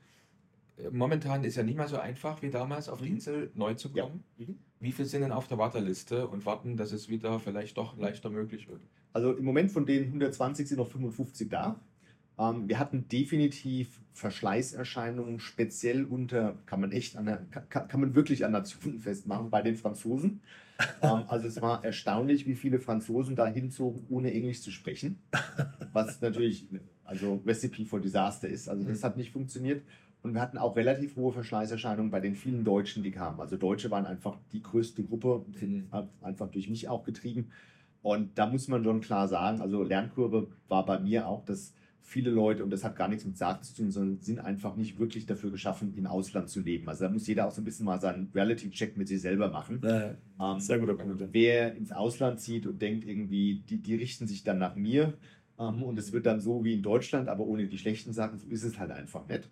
[0.77, 3.15] äh, momentan ist ja nicht mehr so einfach wie damals auf die mhm.
[3.15, 4.23] Insel neu zu kommen.
[4.37, 4.45] Ja.
[4.47, 4.59] Mhm.
[4.79, 8.29] Wie viele sind denn auf der Warteliste und warten, dass es wieder vielleicht doch leichter
[8.29, 8.81] möglich wird?
[9.11, 11.79] Also im Moment von den 120 sind noch 55 da.
[12.39, 17.37] Ähm, wir hatten definitiv Verschleißerscheinungen, speziell unter, kann man echt an der,
[17.69, 20.41] kann, kann man wirklich an Nationen festmachen, bei den Franzosen.
[21.01, 25.19] ähm, also es war erstaunlich, wie viele Franzosen da hinzogen, ohne Englisch zu sprechen.
[25.93, 26.67] Was natürlich,
[27.03, 28.69] also Recipe for Disaster ist.
[28.69, 29.83] Also das hat nicht funktioniert.
[30.23, 33.39] Und wir hatten auch relativ hohe Verschleißerscheinungen bei den vielen Deutschen, die kamen.
[33.39, 35.87] Also Deutsche waren einfach die größte Gruppe, sind
[36.21, 37.51] einfach durch mich auch getrieben.
[38.01, 41.73] Und da muss man schon klar sagen, also Lernkurve war bei mir auch, dass
[42.07, 44.97] viele Leute, und das hat gar nichts mit Sarg zu tun, sondern sind einfach nicht
[44.97, 46.87] wirklich dafür geschaffen, im Ausland zu leben.
[46.87, 49.81] Also da muss jeder auch so ein bisschen mal seinen Reality-Check mit sich selber machen.
[49.83, 51.21] Ja, ähm, sehr guter Punkt.
[51.33, 55.15] Wer ins Ausland zieht und denkt irgendwie, die, die richten sich dann nach mir
[55.59, 58.47] ähm, und es wird dann so wie in Deutschland, aber ohne die schlechten Sachen, so
[58.47, 59.49] ist es halt einfach nicht.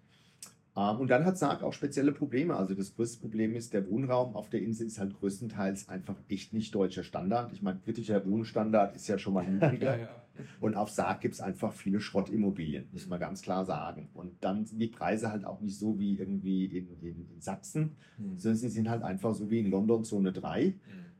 [0.77, 2.55] Ähm, und dann hat Sarg auch spezielle Probleme.
[2.55, 6.53] Also das größte Problem ist, der Wohnraum auf der Insel ist halt größtenteils einfach echt
[6.53, 7.51] nicht deutscher Standard.
[7.51, 9.97] Ich meine, britischer Wohnstandard ist ja schon mal niedriger.
[9.97, 10.24] ja, ja.
[10.59, 14.09] Und auf Sarg gibt es einfach viele Schrottimmobilien, muss man ganz klar sagen.
[14.13, 17.95] Und dann sind die Preise halt auch nicht so wie irgendwie in, in, in Sachsen,
[18.17, 18.37] mhm.
[18.37, 20.67] sondern sie sind halt einfach so wie in London Zone 3.
[20.67, 20.75] Mhm.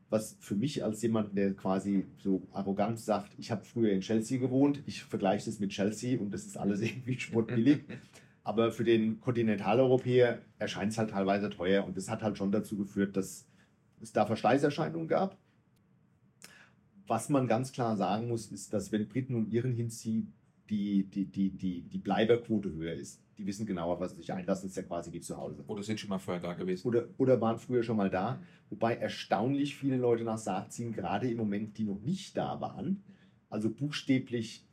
[0.08, 4.38] Was für mich als jemand, der quasi so arrogant sagt, ich habe früher in Chelsea
[4.38, 7.84] gewohnt, ich vergleiche das mit Chelsea und das ist alles irgendwie sportbillig.
[8.44, 12.76] Aber für den Kontinentaleuropäer erscheint es halt teilweise teuer und das hat halt schon dazu
[12.76, 13.48] geführt, dass
[14.00, 15.36] es da Verschleißerscheinungen gab
[17.06, 20.32] was man ganz klar sagen muss, ist, dass wenn Briten und Iren hinziehen,
[20.70, 23.22] die, die, die, die, die Bleiberquote höher ist.
[23.38, 25.62] Die wissen genauer, was sie sich einlassen, ist ja quasi wie zu Hause.
[25.66, 26.88] Oder sind schon mal vorher da gewesen.
[26.88, 28.40] Oder, oder waren früher schon mal da.
[28.70, 33.04] Wobei erstaunlich viele Leute nach Saar ziehen, gerade im Moment, die noch nicht da waren.
[33.50, 34.64] Also buchstäblich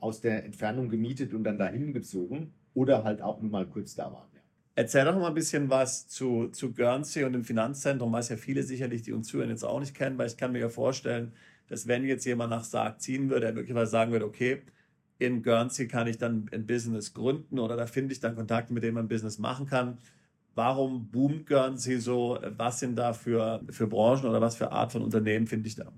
[0.00, 2.54] aus der Entfernung gemietet und dann dahin gezogen.
[2.74, 4.28] Oder halt auch nur mal kurz da waren.
[4.74, 8.62] Erzähl doch mal ein bisschen was zu, zu Guernsey und dem Finanzzentrum, was ja viele
[8.62, 11.32] sicherlich, die uns zuhören, jetzt auch nicht kennen, weil ich kann mir ja vorstellen,
[11.68, 14.62] dass wenn jetzt jemand nach Sarg ziehen würde, er möglicherweise sagen würde, okay,
[15.18, 18.82] in Guernsey kann ich dann ein Business gründen oder da finde ich dann Kontakte, mit
[18.82, 19.98] denen man ein Business machen kann.
[20.54, 22.38] Warum boomt Guernsey so?
[22.56, 25.92] Was sind da für, für Branchen oder was für Art von Unternehmen finde ich da?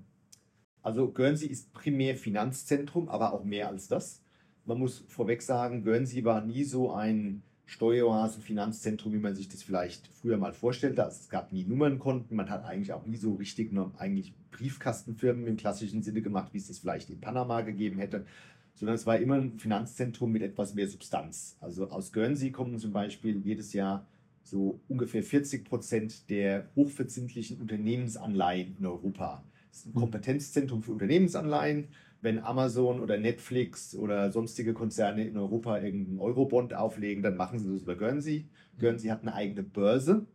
[0.81, 4.21] Also Guernsey ist primär Finanzzentrum, aber auch mehr als das.
[4.65, 9.61] Man muss vorweg sagen, Guernsey war nie so ein Steueroasen, Finanzzentrum, wie man sich das
[9.61, 11.03] vielleicht früher mal vorstellte.
[11.03, 15.45] Also es gab nie Nummernkonten, man hat eigentlich auch nie so richtig nur eigentlich Briefkastenfirmen
[15.45, 18.25] im klassischen Sinne gemacht, wie es das vielleicht in Panama gegeben hätte,
[18.73, 21.57] sondern es war immer ein Finanzzentrum mit etwas mehr Substanz.
[21.61, 24.07] Also aus Guernsey kommen zum Beispiel jedes Jahr
[24.41, 29.43] so ungefähr 40 Prozent der hochverzinslichen Unternehmensanleihen in Europa.
[29.69, 31.89] Das ist ein Kompetenzzentrum für Unternehmensanleihen
[32.21, 37.71] wenn Amazon oder Netflix oder sonstige Konzerne in Europa irgendeinen Eurobond auflegen, dann machen sie
[37.71, 38.47] das über Guernsey.
[38.77, 40.25] Guernsey hat eine eigene Börse,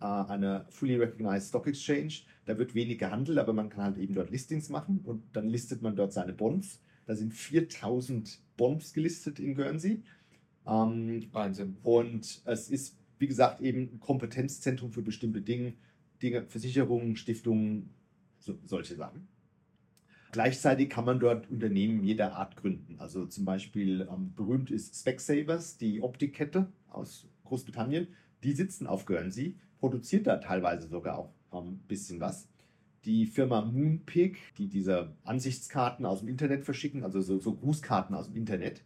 [0.00, 2.12] äh, eine fully recognized Stock Exchange.
[2.44, 5.80] Da wird wenig gehandelt, aber man kann halt eben dort Listings machen und dann listet
[5.80, 6.80] man dort seine Bonds.
[7.06, 10.02] Da sind 4000 Bonds gelistet in Guernsey.
[10.66, 11.76] Ähm, Wahnsinn.
[11.82, 15.72] Und es ist, wie gesagt, eben ein Kompetenzzentrum für bestimmte Dinge,
[16.20, 17.90] Dinge Versicherungen, Stiftungen,
[18.38, 19.31] so, solche Sachen.
[20.32, 22.96] Gleichzeitig kann man dort Unternehmen jeder Art gründen.
[22.98, 28.08] Also zum Beispiel ähm, berühmt ist Specsavers, die Optikkette aus Großbritannien.
[28.42, 32.48] Die sitzen auf Guernsey, produziert da teilweise sogar auch ein ähm, bisschen was.
[33.04, 38.28] Die Firma Moonpig, die diese Ansichtskarten aus dem Internet verschicken, also so, so Grußkarten aus
[38.28, 38.82] dem Internet,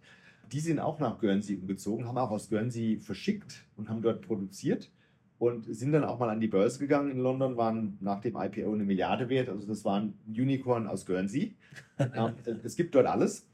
[0.50, 4.90] die sind auch nach Guernsey umgezogen, haben auch aus Guernsey verschickt und haben dort produziert
[5.38, 8.72] und sind dann auch mal an die Börse gegangen in London, waren nach dem IPO
[8.72, 9.49] eine Milliarde wert.
[9.49, 11.57] Also das war ein Unicorn aus Guernsey.
[11.99, 13.46] ja, es gibt dort alles.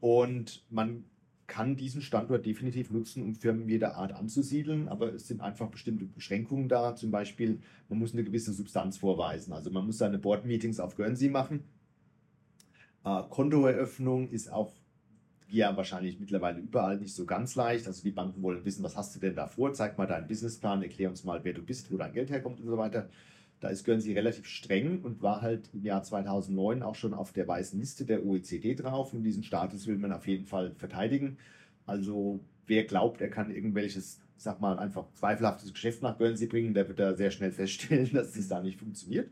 [0.00, 1.04] Und man
[1.46, 6.04] kann diesen Standort definitiv nutzen, um Firmen jeder Art anzusiedeln, aber es sind einfach bestimmte
[6.04, 6.96] Beschränkungen da.
[6.96, 9.52] Zum Beispiel, man muss eine gewisse Substanz vorweisen.
[9.52, 11.64] Also man muss seine Board-Meetings auf Guernsey machen.
[13.04, 14.74] Äh, Kontoeröffnung ist auch
[15.48, 17.86] ja wahrscheinlich mittlerweile überall nicht so ganz leicht.
[17.86, 19.72] Also die Banken wollen wissen, was hast du denn da vor?
[19.72, 22.66] Zeig mal deinen Businessplan, erklär uns mal, wer du bist, wo dein Geld herkommt und
[22.66, 23.08] so weiter.
[23.60, 27.48] Da ist Guernsey relativ streng und war halt im Jahr 2009 auch schon auf der
[27.48, 29.14] weißen Liste der OECD drauf.
[29.14, 31.38] Und diesen Status will man auf jeden Fall verteidigen.
[31.86, 36.88] Also wer glaubt, er kann irgendwelches, sag mal, einfach zweifelhaftes Geschäft nach Guernsey bringen, der
[36.88, 39.30] wird da sehr schnell feststellen, dass das da nicht funktioniert.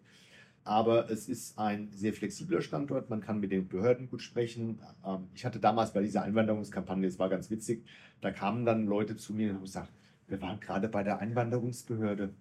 [0.64, 3.10] Aber es ist ein sehr flexibler Standort.
[3.10, 4.80] Man kann mit den Behörden gut sprechen.
[5.06, 7.84] Ähm, ich hatte damals bei dieser Einwanderungskampagne, es war ganz witzig,
[8.22, 9.92] da kamen dann Leute zu mir und haben gesagt,
[10.26, 12.32] wir waren gerade bei der Einwanderungsbehörde.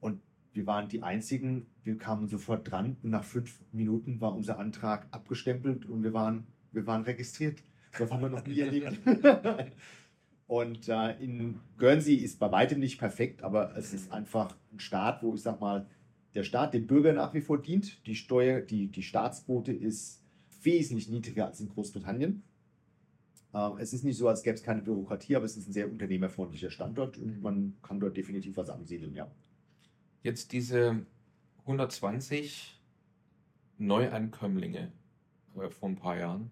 [0.00, 0.22] Und
[0.54, 5.06] wir waren die Einzigen, wir kamen sofort dran und nach fünf Minuten war unser Antrag
[5.10, 7.62] abgestempelt und wir waren, wir waren registriert.
[7.98, 8.98] Das haben wir noch nie erlebt.
[10.46, 15.22] Und äh, in Guernsey ist bei weitem nicht perfekt, aber es ist einfach ein Staat,
[15.22, 15.86] wo ich sag mal,
[16.34, 18.06] der Staat dem Bürger nach wie vor dient.
[18.06, 20.22] Die Steuer, die, die Staatsquote ist
[20.62, 22.42] wesentlich niedriger als in Großbritannien.
[23.54, 25.90] Ähm, es ist nicht so, als gäbe es keine Bürokratie, aber es ist ein sehr
[25.90, 29.30] unternehmerfreundlicher Standort und man kann dort definitiv was ansiedeln, ja.
[30.22, 31.04] Jetzt diese
[31.66, 32.80] 120
[33.78, 34.92] Neuankömmlinge
[35.56, 36.50] äh, vor ein paar Jahren.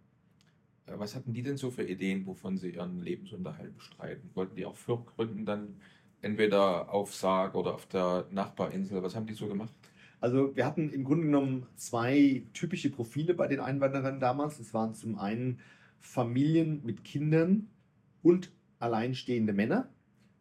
[0.87, 4.31] Äh, was hatten die denn so für Ideen, wovon sie ihren Lebensunterhalt bestreiten?
[4.35, 5.77] Wollten die auch Firmen gründen dann
[6.23, 9.03] entweder auf Sarg oder auf der Nachbarinsel?
[9.03, 9.73] Was haben die so gemacht?
[10.21, 14.59] Also wir hatten im Grunde genommen zwei typische Profile bei den Einwanderern damals.
[14.61, 15.61] Es waren zum einen
[15.99, 17.69] Familien mit Kindern
[18.23, 19.89] und alleinstehende Männer.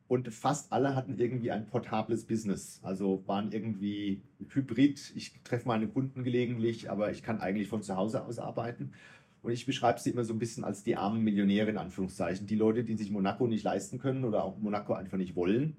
[0.09, 2.79] Und fast alle hatten irgendwie ein portables Business.
[2.83, 5.13] Also waren irgendwie hybrid.
[5.15, 8.91] Ich treffe meine Kunden gelegentlich, aber ich kann eigentlich von zu Hause aus arbeiten.
[9.41, 12.47] Und ich beschreibe sie immer so ein bisschen als die armen Millionäre in Anführungszeichen.
[12.47, 15.77] Die Leute, die sich Monaco nicht leisten können oder auch Monaco einfach nicht wollen,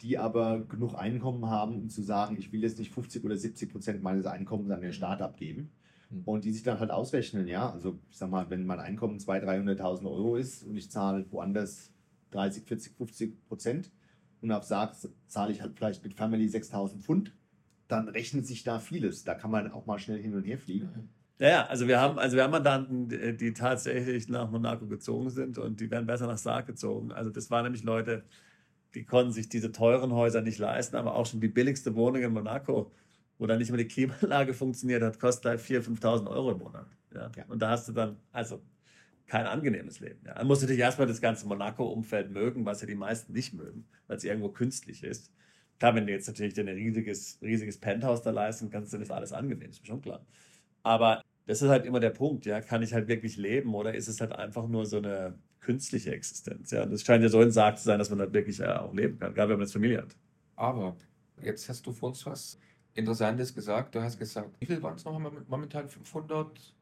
[0.00, 3.70] die aber genug Einkommen haben, um zu sagen, ich will jetzt nicht 50 oder 70
[3.70, 5.72] Prozent meines Einkommens an den Staat abgeben.
[6.10, 6.22] Hm.
[6.24, 7.70] Und die sich dann halt ausrechnen, ja.
[7.70, 11.92] Also ich sag mal, wenn mein Einkommen 200.000, 300.000 Euro ist und ich zahle woanders
[12.30, 13.90] 30, 40, 50 Prozent
[14.40, 14.94] und auf Sarg
[15.26, 17.34] zahle ich halt vielleicht mit Family 6.000 Pfund,
[17.88, 19.24] dann rechnet sich da vieles.
[19.24, 21.10] Da kann man auch mal schnell hin und her fliegen.
[21.40, 25.56] Ja, ja, also wir haben, also wir haben Mandanten, die tatsächlich nach Monaco gezogen sind
[25.56, 27.12] und die werden besser nach Sarg gezogen.
[27.12, 28.24] Also das waren nämlich Leute,
[28.94, 32.32] die konnten sich diese teuren Häuser nicht leisten, aber auch schon die billigste Wohnung in
[32.32, 32.92] Monaco,
[33.38, 36.86] wo dann nicht mehr die Klimaanlage funktioniert hat, kostet halt 4.000, 5.000 Euro im Monat.
[37.14, 37.30] Ja?
[37.34, 37.44] ja?
[37.48, 38.62] Und da hast du dann, also
[39.26, 40.20] kein angenehmes Leben.
[40.26, 40.34] Ja?
[40.36, 44.18] Man muss natürlich erstmal das ganze Monaco-Umfeld mögen, was ja die meisten nicht mögen, weil
[44.18, 45.32] es irgendwo künstlich ist.
[45.78, 49.10] Klar, wenn du jetzt natürlich dir ein riesiges, riesiges Penthouse da leisten kannst, dann ist
[49.10, 50.26] alles angenehm, ist mir schon klar.
[50.82, 52.60] Aber das ist halt immer der Punkt, ja.
[52.60, 56.70] Kann ich halt wirklich leben oder ist es halt einfach nur so eine künstliche Existenz?
[56.70, 58.82] Ja, und das scheint ja so ein Sarg zu sein, dass man halt wirklich ja
[58.82, 60.14] auch leben kann, gerade wenn man jetzt Familie hat.
[60.54, 60.96] Aber
[61.42, 62.56] jetzt hast du vor uns was
[62.94, 63.96] Interessantes gesagt.
[63.96, 65.88] Du hast gesagt, wie viel waren es noch momentan?
[65.88, 66.72] 500?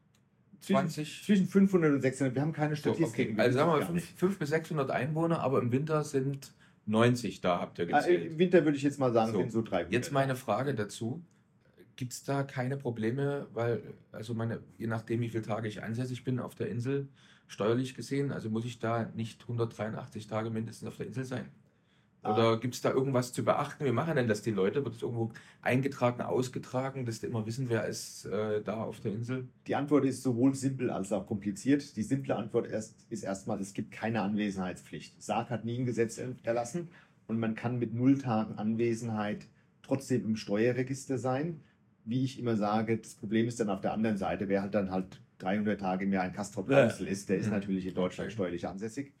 [0.61, 2.35] Zwischen, zwischen 500 und 600.
[2.35, 3.29] Wir haben keine Statistik.
[3.29, 3.41] So, okay.
[3.41, 6.53] Also sagen wir mal 5 bis 600 Einwohner, aber im Winter sind
[6.85, 8.21] 90 da, habt ihr gezählt.
[8.21, 9.39] Ah, Im Winter würde ich jetzt mal sagen, so.
[9.39, 9.91] sind so 300.
[9.91, 11.23] Jetzt meine Frage dazu
[11.99, 13.81] Gibt es da keine Probleme, weil,
[14.13, 17.09] also meine, je nachdem, wie viele Tage ich ansässig bin auf der Insel,
[17.47, 21.49] steuerlich gesehen, also muss ich da nicht 183 Tage mindestens auf der Insel sein?
[22.23, 23.83] Oder gibt es da irgendwas zu beachten?
[23.83, 24.85] Wie machen denn das die Leute?
[24.85, 29.11] Wird es irgendwo eingetragen, ausgetragen, dass die immer wissen, wer ist äh, da auf der
[29.11, 29.49] Insel?
[29.67, 31.97] Die Antwort ist sowohl simpel als auch kompliziert.
[31.97, 35.21] Die simple Antwort ist, ist erstmal, es gibt keine Anwesenheitspflicht.
[35.21, 36.87] SAG hat nie ein Gesetz erlassen
[37.27, 39.47] und man kann mit null Tagen Anwesenheit
[39.81, 41.59] trotzdem im Steuerregister sein.
[42.05, 44.91] Wie ich immer sage, das Problem ist dann auf der anderen Seite, wer halt dann
[44.91, 46.85] halt 300 Tage im Jahr in Castrop ja.
[46.85, 49.13] ist, der ist natürlich in Deutschland steuerlich ansässig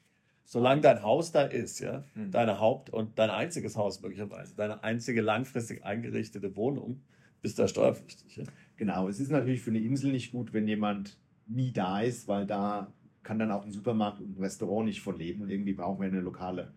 [0.49, 2.31] solange dein Haus da ist, ja, mhm.
[2.31, 7.01] deine Haupt- und dein einziges Haus möglicherweise, deine einzige langfristig eingerichtete Wohnung,
[7.43, 8.37] bist du da steuerpflichtig.
[8.37, 8.43] Ja?
[8.75, 12.47] Genau, es ist natürlich für eine Insel nicht gut, wenn jemand nie da ist, weil
[12.47, 16.01] da kann dann auch ein Supermarkt und ein Restaurant nicht von leben und irgendwie brauchen
[16.01, 16.73] wir eine lokale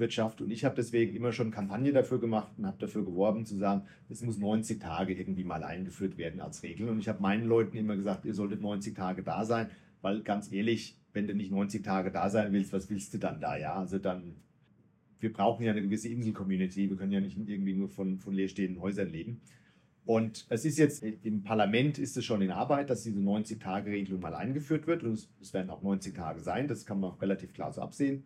[0.00, 0.40] Wirtschaft.
[0.40, 3.82] Und ich habe deswegen immer schon Kampagne dafür gemacht und habe dafür geworben, zu sagen,
[4.08, 6.88] es muss 90 Tage irgendwie mal eingeführt werden als Regel.
[6.88, 9.68] Und ich habe meinen Leuten immer gesagt, ihr solltet 90 Tage da sein,
[10.02, 13.40] weil ganz ehrlich, wenn du nicht 90 Tage da sein willst, was willst du dann
[13.40, 13.56] da?
[13.56, 14.36] Ja, also dann,
[15.20, 16.90] wir brauchen ja eine gewisse Insel-Community.
[16.90, 19.40] Wir können ja nicht irgendwie nur von, von leerstehenden Häusern leben.
[20.06, 24.34] Und es ist jetzt im Parlament ist es schon in Arbeit, dass diese 90-Tage-Regelung mal
[24.34, 25.04] eingeführt wird.
[25.04, 26.68] Und es, es, werden auch 90 Tage sein.
[26.68, 28.24] Das kann man auch relativ klar so absehen.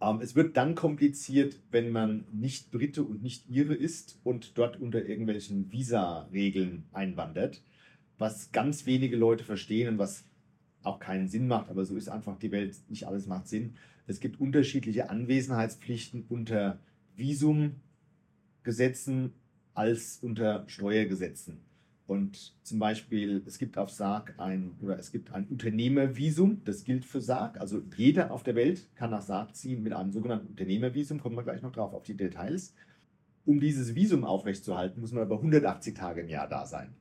[0.00, 4.80] Ähm, es wird dann kompliziert, wenn man nicht Brite und nicht Ire ist und dort
[4.80, 7.62] unter irgendwelchen Visa-Regeln einwandert,
[8.18, 10.24] was ganz wenige Leute verstehen und was
[10.82, 13.74] auch keinen Sinn macht, aber so ist einfach die Welt, nicht alles macht Sinn.
[14.06, 16.78] Es gibt unterschiedliche Anwesenheitspflichten unter
[17.16, 19.32] Visumgesetzen
[19.74, 21.58] als unter Steuergesetzen.
[22.08, 27.04] Und zum Beispiel, es gibt auf SAG ein, oder es gibt ein Unternehmervisum, das gilt
[27.04, 27.60] für SAG.
[27.60, 31.42] Also jeder auf der Welt kann nach SAG ziehen mit einem sogenannten Unternehmervisum, kommen wir
[31.42, 32.74] gleich noch drauf auf die Details.
[33.44, 36.96] Um dieses Visum aufrechtzuerhalten, muss man aber 180 Tage im Jahr da sein.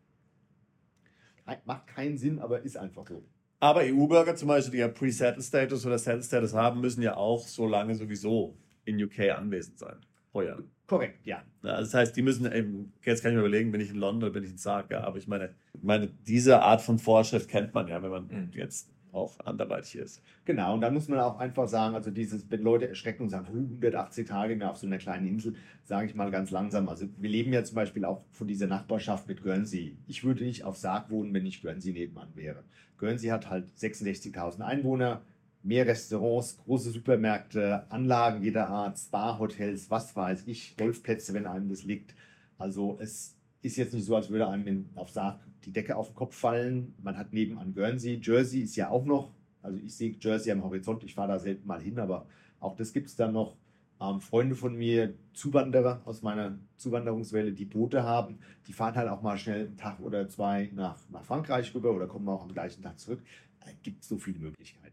[1.64, 3.24] Macht keinen Sinn, aber ist einfach so.
[3.62, 7.96] Aber EU-Bürger zum Beispiel, die ja Pre-Settle-Status oder Settle-Status haben, müssen ja auch so lange
[7.96, 10.06] sowieso in UK anwesend sein.
[10.34, 10.62] Heuer.
[10.88, 11.44] Korrekt, ja.
[11.62, 14.34] Das heißt, die müssen eben, jetzt kann ich mir überlegen, bin ich in London oder
[14.34, 17.74] bin ich in Sarg, ja, aber ich meine, ich meine, diese Art von Vorschrift kennt
[17.74, 18.50] man ja, wenn man mhm.
[18.54, 20.22] jetzt auch anderweitig ist.
[20.46, 23.48] Genau, und dann muss man auch einfach sagen, also dieses, wenn Leute erschrecken und sagen,
[23.48, 26.88] 180 Tage mehr auf so einer kleinen Insel, sage ich mal ganz langsam.
[26.88, 29.98] Also wir leben ja zum Beispiel auch von dieser Nachbarschaft mit Guernsey.
[30.08, 32.64] Ich würde nicht auf Sarg wohnen, wenn nicht Guernsey nebenan wäre.
[32.98, 35.22] Guernsey hat halt 66.000 Einwohner,
[35.68, 41.84] mehr Restaurants, große Supermärkte, Anlagen jeder Art, Spa-Hotels, was weiß ich, Golfplätze, wenn einem das
[41.84, 42.16] liegt.
[42.58, 46.16] Also es ist jetzt nicht so, als würde einem auf Sarg die Decke auf den
[46.16, 46.96] Kopf fallen.
[47.04, 48.20] Man hat nebenan Guernsey.
[48.24, 51.68] Jersey ist ja auch noch, also ich sehe Jersey am Horizont, ich fahre da selten
[51.68, 52.26] mal hin, aber
[52.62, 53.58] auch das gibt es dann noch.
[54.00, 59.24] Ähm, Freunde von mir, Zuwanderer aus meiner Zuwanderungswelle, die Boote haben, die fahren halt auch
[59.24, 62.84] mal schnell einen Tag oder zwei nach, nach Frankreich rüber oder kommen auch am gleichen
[62.84, 63.22] Tag zurück.
[63.66, 64.87] Es gibt so viele Möglichkeiten.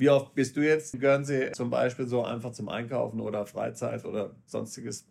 [0.00, 4.06] Wie oft bist du jetzt in Guernsey zum Beispiel so einfach zum Einkaufen oder Freizeit
[4.06, 5.06] oder sonstiges?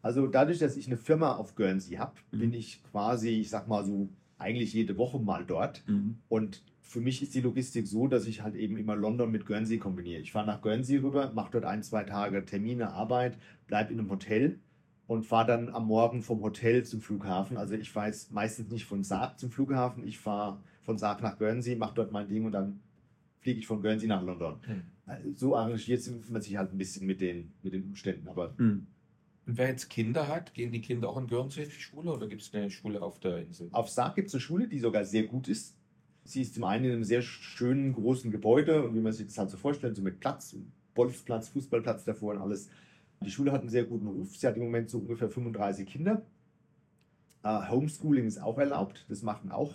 [0.00, 2.38] Also dadurch, dass ich eine Firma auf Guernsey habe, mhm.
[2.38, 5.86] bin ich quasi, ich sag mal so, eigentlich jede Woche mal dort.
[5.86, 6.16] Mhm.
[6.30, 9.76] Und für mich ist die Logistik so, dass ich halt eben immer London mit Guernsey
[9.76, 10.22] kombiniere.
[10.22, 14.10] Ich fahre nach Guernsey rüber, mache dort ein, zwei Tage Termine, Arbeit, bleibe in einem
[14.10, 14.60] Hotel
[15.06, 17.58] und fahre dann am Morgen vom Hotel zum Flughafen.
[17.58, 21.76] Also ich fahre meistens nicht von Saab zum Flughafen, ich fahre von Saab nach Guernsey,
[21.76, 22.80] mache dort mein Ding und dann
[23.42, 24.58] fliege ich von Guernsey nach London.
[24.66, 25.34] Mhm.
[25.34, 28.28] So arrangiert man sich halt ein bisschen mit den, mit den Umständen.
[28.28, 28.86] Aber mhm.
[29.46, 32.28] Und wer jetzt Kinder hat, gehen die Kinder auch in Guernsey in die Schule oder
[32.28, 33.68] gibt es eine Schule auf der Insel?
[33.72, 35.76] Auf Sark gibt es eine Schule, die sogar sehr gut ist.
[36.24, 39.38] Sie ist zum einen in einem sehr schönen, großen Gebäude und wie man sich das
[39.38, 40.56] halt so vorstellt, so mit Platz,
[40.94, 42.70] Golfplatz, Fußballplatz davor und alles.
[43.24, 44.36] Die Schule hat einen sehr guten Ruf.
[44.36, 46.22] Sie hat im Moment so ungefähr 35 Kinder.
[47.44, 49.04] Uh, Homeschooling ist auch erlaubt.
[49.08, 49.74] Das machen auch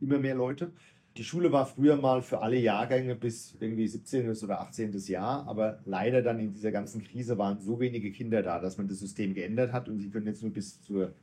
[0.00, 0.72] immer mehr Leute.
[1.16, 4.28] Die Schule war früher mal für alle Jahrgänge bis irgendwie 17.
[4.28, 4.92] oder 18.
[5.06, 8.86] Jahr, aber leider dann in dieser ganzen Krise waren so wenige Kinder da, dass man
[8.86, 11.14] das System geändert hat und sie können jetzt nur bis zur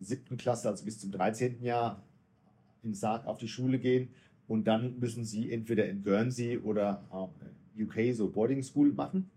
[0.00, 1.62] siebten Klasse, also bis zum 13.
[1.62, 2.02] Jahr
[2.82, 4.08] in Sarg auf die Schule gehen
[4.48, 7.04] und dann müssen sie entweder in Guernsey oder
[7.78, 9.30] UK so Boarding School machen.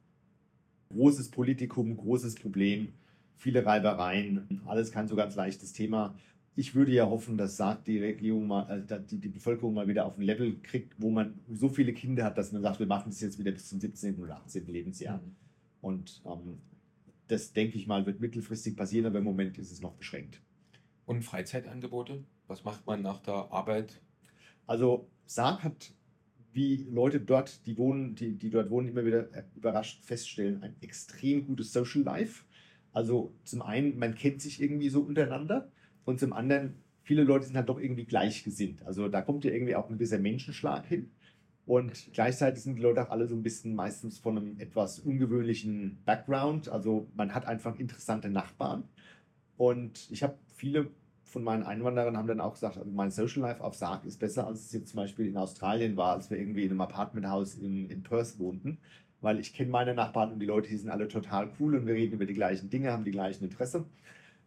[0.89, 2.93] Großes Politikum, großes Problem,
[3.35, 6.15] viele Reibereien, alles kein so ganz leichtes Thema
[6.57, 10.05] ich würde ja hoffen, dass sagt die Regierung mal, äh, die, die Bevölkerung mal wieder
[10.05, 13.11] auf ein Level kriegt, wo man so viele Kinder hat, dass man sagt, wir machen
[13.11, 14.17] das jetzt wieder bis zum 17.
[14.17, 14.65] oder 18.
[14.65, 15.19] Lebensjahr.
[15.19, 15.35] Mhm.
[15.81, 16.57] Und ähm,
[17.27, 20.41] das, denke ich mal, wird mittelfristig passieren, aber im Moment ist es noch beschränkt.
[21.05, 22.23] Und Freizeitangebote?
[22.47, 24.01] Was macht man nach der Arbeit?
[24.65, 25.93] Also Saar hat,
[26.53, 30.75] wie Leute dort, die wohnen, die, die dort wohnen, immer wieder äh, überrascht feststellen, ein
[30.81, 32.45] extrem gutes Social Life.
[32.93, 35.71] Also zum einen, man kennt sich irgendwie so untereinander.
[36.07, 38.81] Und zum anderen, viele Leute sind halt doch irgendwie gleichgesinnt.
[38.85, 41.11] Also da kommt ja irgendwie auch ein bisschen Menschenschlag hin.
[41.65, 45.97] Und gleichzeitig sind die Leute auch alle so ein bisschen meistens von einem etwas ungewöhnlichen
[46.05, 46.69] Background.
[46.69, 48.85] Also man hat einfach interessante Nachbarn.
[49.57, 50.87] Und ich habe viele
[51.25, 54.47] von meinen Einwanderern haben dann auch gesagt, also mein Social Life auf Sarg ist besser,
[54.47, 57.89] als es jetzt zum Beispiel in Australien war, als wir irgendwie in einem Apartmenthaus in,
[57.89, 58.77] in Perth wohnten.
[59.19, 61.95] Weil ich kenne meine Nachbarn und die Leute, die sind alle total cool und wir
[61.95, 63.83] reden über die gleichen Dinge, haben die gleichen Interesse.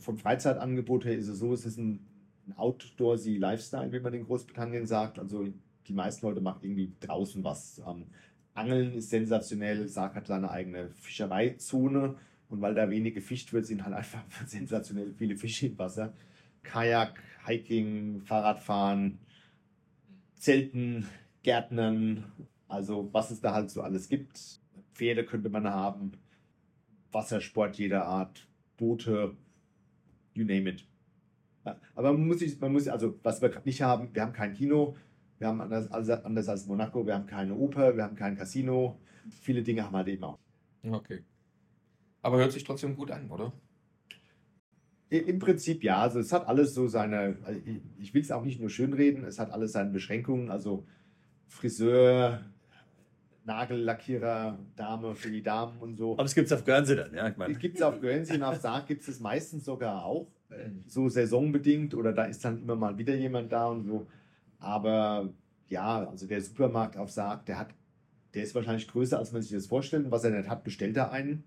[0.01, 2.07] Vom Freizeitangebot her ist es so, es ist ein,
[2.47, 5.19] ein Outdoorsy Lifestyle, wie man in Großbritannien sagt.
[5.19, 5.47] Also
[5.87, 7.81] die meisten Leute machen irgendwie draußen was.
[7.87, 8.07] Ähm,
[8.55, 9.89] Angeln ist sensationell.
[9.89, 12.17] Sarg hat seine eigene Fischereizone.
[12.49, 16.13] Und weil da wenig gefischt wird, sind halt einfach sensationell viele Fische im Wasser.
[16.63, 19.19] Kajak, Hiking, Fahrradfahren,
[20.37, 21.07] Zelten,
[21.43, 22.25] Gärtnern,
[22.69, 24.61] also was es da halt so alles gibt.
[24.95, 26.13] Pferde könnte man haben,
[27.13, 28.47] Wassersport jeder Art,
[28.77, 29.37] Boote,
[30.41, 30.85] you name it.
[31.95, 34.97] Aber man muss, man muss also, was wir nicht haben, wir haben kein Kino,
[35.39, 38.99] wir haben anders, anders als Monaco, wir haben keine Oper, wir haben kein Casino.
[39.31, 40.39] Viele Dinge haben wir halt eben auch.
[40.83, 41.23] Okay.
[42.23, 43.53] Aber hört sich trotzdem gut an, oder?
[45.11, 45.99] Im Prinzip ja.
[45.99, 47.61] Also es hat alles so seine, also
[47.99, 50.51] ich will es auch nicht nur schönreden, es hat alles seine Beschränkungen.
[50.51, 50.87] Also
[51.49, 52.45] Friseur,
[53.51, 56.13] Nagellackierer, Dame für die Damen und so.
[56.13, 57.29] Aber es gibt es auf Guernsey dann, ja?
[57.29, 57.55] Ich meine.
[57.55, 60.29] Gibt es auf Guernsey und auf Sarg gibt es meistens sogar auch.
[60.87, 64.07] So saisonbedingt oder da ist dann immer mal wieder jemand da und so.
[64.61, 65.33] Aber
[65.69, 67.75] ja, also der Supermarkt auf Sarg, der hat,
[68.35, 70.11] der ist wahrscheinlich größer, als man sich das vorstellt.
[70.11, 71.43] Was er nicht hat, bestellt er einen.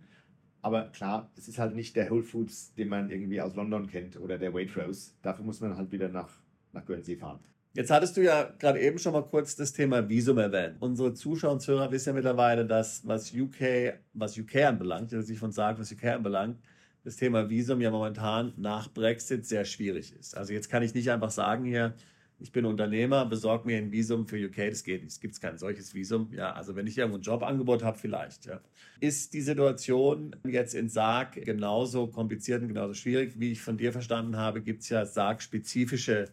[0.61, 4.19] Aber klar, es ist halt nicht der Whole Foods, den man irgendwie aus London kennt
[4.19, 5.11] oder der Waitrose.
[5.21, 6.29] Dafür muss man halt wieder nach,
[6.73, 7.39] nach Guernsey fahren.
[7.75, 10.75] Jetzt hattest du ja gerade eben schon mal kurz das Thema Visum erwähnt.
[10.79, 15.39] Unsere Zuschauer und Zuhörer wissen ja mittlerweile, dass was UK, was UK anbelangt, also sich
[15.39, 16.59] von sagt, was UK anbelangt,
[17.03, 20.37] das Thema Visum ja momentan nach Brexit sehr schwierig ist.
[20.37, 21.95] Also jetzt kann ich nicht einfach sagen hier,
[22.37, 25.13] ich bin Unternehmer, besorge mir ein Visum für UK, das geht nicht.
[25.13, 26.29] Es gibt kein solches Visum.
[26.31, 28.45] Ja, also wenn ich irgendwo ein Jobangebot habe, vielleicht.
[28.45, 28.61] Ja.
[28.99, 33.39] Ist die Situation jetzt in Sarg genauso kompliziert und genauso schwierig?
[33.39, 36.29] Wie ich von dir verstanden habe, gibt es ja Sarg-spezifische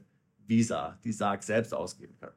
[0.50, 2.32] Visa, die Sarg selbst ausgeben kann.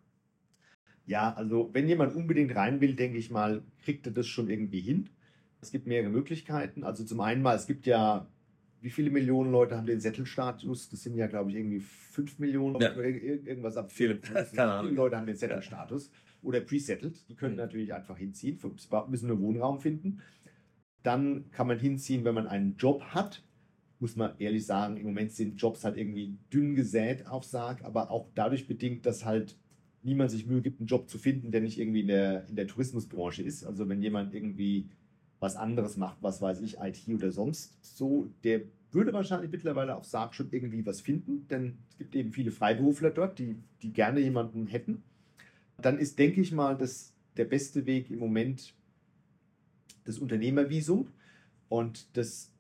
[1.05, 4.79] Ja, also wenn jemand unbedingt rein will, denke ich mal, kriegt er das schon irgendwie
[4.79, 5.09] hin.
[5.59, 6.85] Es gibt mehrere Möglichkeiten.
[6.85, 8.27] Also zum einen mal, es gibt ja
[8.83, 10.89] wie viele Millionen Leute haben den Settelstatus?
[10.89, 12.91] Das sind ja, glaube ich, irgendwie 5 Millionen ja.
[12.93, 13.91] oder irgendwas ab.
[13.93, 14.87] Viele, keine Ahnung.
[14.87, 16.11] Viele Leute haben den Settelstatus
[16.41, 17.29] oder pre-settled.
[17.29, 17.61] Die können mhm.
[17.61, 18.59] natürlich einfach hinziehen,
[19.07, 20.21] müssen nur Wohnraum finden.
[21.01, 23.41] Dann kann man hinziehen, wenn man einen Job hat.
[24.03, 28.11] Muss man ehrlich sagen, im Moment sind Jobs halt irgendwie dünn gesät auf Sarg, aber
[28.11, 29.55] auch dadurch bedingt, dass halt
[30.01, 32.67] niemand sich Mühe gibt, einen Job zu finden, der nicht irgendwie in der, in der
[32.67, 33.63] Tourismusbranche ist.
[33.63, 34.89] Also wenn jemand irgendwie
[35.39, 40.03] was anderes macht, was weiß ich, IT oder sonst so, der würde wahrscheinlich mittlerweile auf
[40.03, 44.19] Sarg schon irgendwie was finden, denn es gibt eben viele Freiberufler dort, die, die gerne
[44.19, 45.01] jemanden hätten.
[45.81, 48.73] Dann ist, denke ich mal, das, der beste Weg im Moment
[50.03, 51.07] das Unternehmervisum.
[51.69, 52.51] Und das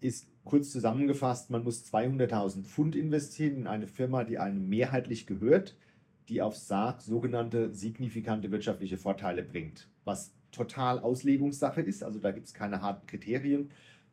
[0.00, 5.76] ist kurz zusammengefasst, man muss 200.000 Pfund investieren in eine Firma, die einem mehrheitlich gehört,
[6.28, 12.02] die auf Sarg sogenannte signifikante wirtschaftliche Vorteile bringt, was total Auslegungssache ist.
[12.02, 13.70] Also da gibt es keine harten Kriterien.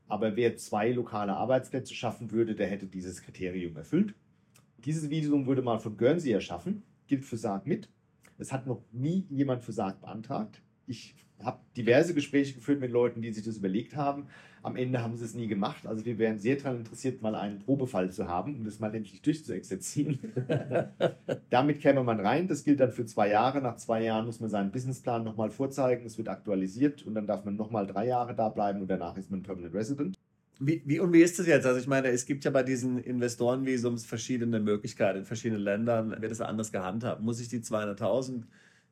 [0.07, 4.13] Aber wer zwei lokale Arbeitsplätze schaffen würde, der hätte dieses Kriterium erfüllt.
[4.79, 7.89] Dieses Visum wurde mal von Guernsey erschaffen, gilt für Sarg mit.
[8.37, 10.61] Es hat noch nie jemand für Sarg beantragt.
[10.87, 14.27] Ich habe diverse Gespräche geführt mit Leuten, die sich das überlegt haben.
[14.61, 15.85] Am Ende haben sie es nie gemacht.
[15.85, 19.21] Also wir wären sehr daran interessiert, mal einen Probefall zu haben, um das mal endlich
[19.21, 20.19] durchzuexerzieren.
[21.49, 22.47] Damit käme man rein.
[22.47, 23.61] Das gilt dann für zwei Jahre.
[23.61, 26.05] Nach zwei Jahren muss man seinen Businessplan nochmal vorzeigen.
[26.05, 29.29] Es wird aktualisiert und dann darf man nochmal drei Jahre da bleiben und danach ist
[29.29, 30.17] man Permanent Resident.
[30.59, 31.65] Wie, wie, und wie ist das jetzt?
[31.65, 35.19] Also ich meine, es gibt ja bei diesen Investorenvisums verschiedene Möglichkeiten.
[35.19, 37.21] In verschiedenen Ländern wird es anders gehandhabt.
[37.21, 38.43] Muss ich die 200.000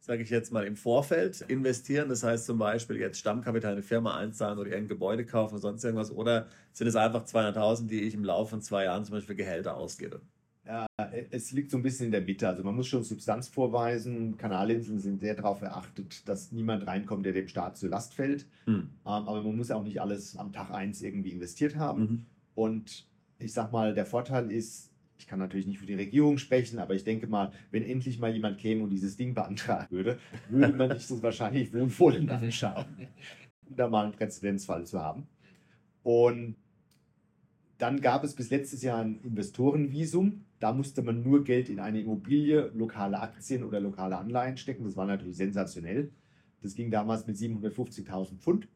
[0.02, 2.10] sage ich jetzt mal, im Vorfeld investieren.
[2.10, 5.62] Das heißt zum Beispiel jetzt Stammkapital in eine Firma einzahlen oder ein Gebäude kaufen oder
[5.62, 6.12] sonst irgendwas.
[6.12, 9.78] Oder sind es einfach 200.000, die ich im Laufe von zwei Jahren zum Beispiel Gehälter
[9.78, 10.22] ausgebe?
[10.66, 10.88] Ja,
[11.32, 12.48] es liegt so ein bisschen in der Mitte.
[12.48, 14.38] Also man muss schon Substanz vorweisen.
[14.38, 18.48] Kanalinseln sind sehr darauf erachtet, dass niemand reinkommt, der dem Staat zur Last fällt.
[18.66, 18.90] Mhm.
[19.04, 22.02] Aber man muss auch nicht alles am Tag eins irgendwie investiert haben.
[22.02, 22.26] Mhm.
[22.56, 24.91] Und ich sag mal, der Vorteil ist,
[25.22, 28.34] ich kann natürlich nicht für die Regierung sprechen, aber ich denke mal, wenn endlich mal
[28.34, 30.18] jemand käme und dieses Ding beantragen würde,
[30.50, 32.86] würde man sich das wahrscheinlich wohlwollend anschauen,
[33.70, 35.28] um da mal einen Präzedenzfall zu haben.
[36.02, 36.56] Und
[37.78, 40.46] dann gab es bis letztes Jahr ein Investorenvisum.
[40.60, 44.84] Da musste man nur Geld in eine Immobilie, lokale Aktien oder lokale Anleihen stecken.
[44.86, 46.12] Das war natürlich sensationell.
[46.62, 48.68] Das ging damals mit 750.000 Pfund.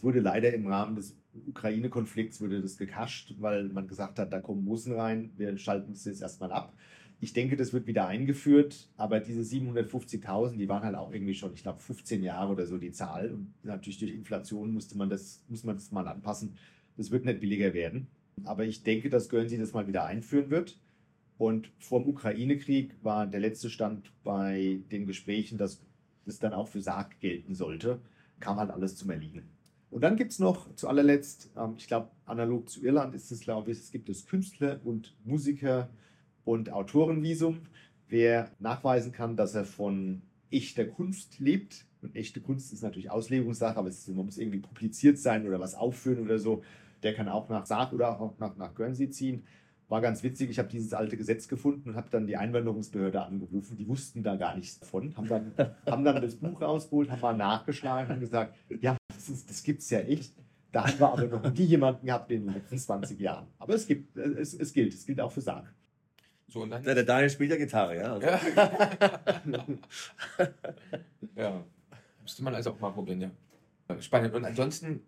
[0.00, 4.64] Wurde leider im Rahmen des Ukraine-Konflikts wurde das gekascht, weil man gesagt hat, da kommen
[4.64, 6.74] Bussen rein, wir schalten es jetzt erstmal ab.
[7.20, 11.54] Ich denke, das wird wieder eingeführt, aber diese 750.000, die waren halt auch irgendwie schon,
[11.54, 13.30] ich glaube, 15 Jahre oder so die Zahl.
[13.30, 16.56] Und natürlich durch Inflation musste man das, muss man das mal anpassen.
[16.96, 18.08] Das wird nicht billiger werden.
[18.44, 20.80] Aber ich denke, dass Guernsey das mal wieder einführen wird.
[21.38, 25.80] Und vor dem Ukraine-Krieg war der letzte Stand bei den Gesprächen, dass
[26.24, 28.00] das dann auch für Sarg gelten sollte.
[28.40, 29.51] Kam halt alles zum Erliegen.
[29.92, 33.40] Und dann gibt es noch zu allerletzt, ähm, ich glaube, analog zu Irland ist es,
[33.40, 35.90] glaube ich, es gibt das Künstler- und Musiker-
[36.44, 37.60] und Autorenvisum.
[38.08, 43.76] Wer nachweisen kann, dass er von echter Kunst lebt, und echte Kunst ist natürlich Auslegungssache,
[43.76, 46.62] aber es muss irgendwie publiziert sein oder was aufführen oder so,
[47.02, 49.44] der kann auch nach Saar oder auch nach, nach Guernsey ziehen.
[49.88, 53.76] War ganz witzig, ich habe dieses alte Gesetz gefunden und habe dann die Einwanderungsbehörde angerufen.
[53.76, 55.52] Die wussten da gar nichts davon, haben dann,
[55.86, 58.96] haben dann das Buch rausgeholt, haben mal nachgeschlagen und gesagt, ja,
[59.28, 60.34] das, das gibt es ja echt.
[60.72, 63.46] Da haben wir aber noch nie jemanden gehabt in den letzten 20 Jahren.
[63.58, 65.72] Aber es gibt, es, es gilt, es gilt auch für Sarg.
[66.48, 68.12] So, und dann, Der Daniel spielt ja Gitarre, ja.
[68.14, 68.26] Also,
[71.36, 71.64] ja,
[72.20, 73.30] müsste man also auch mal probieren, ja.
[74.00, 74.34] Spannend.
[74.34, 75.00] Und ansonsten,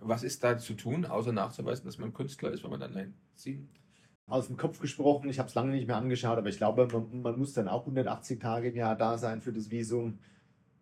[0.00, 3.68] was ist da zu tun, außer nachzuweisen, dass man Künstler ist, wenn man dann einzieht?
[4.26, 7.22] Aus dem Kopf gesprochen, ich habe es lange nicht mehr angeschaut, aber ich glaube, man,
[7.22, 10.18] man muss dann auch 180 Tage im Jahr da sein für das Visum.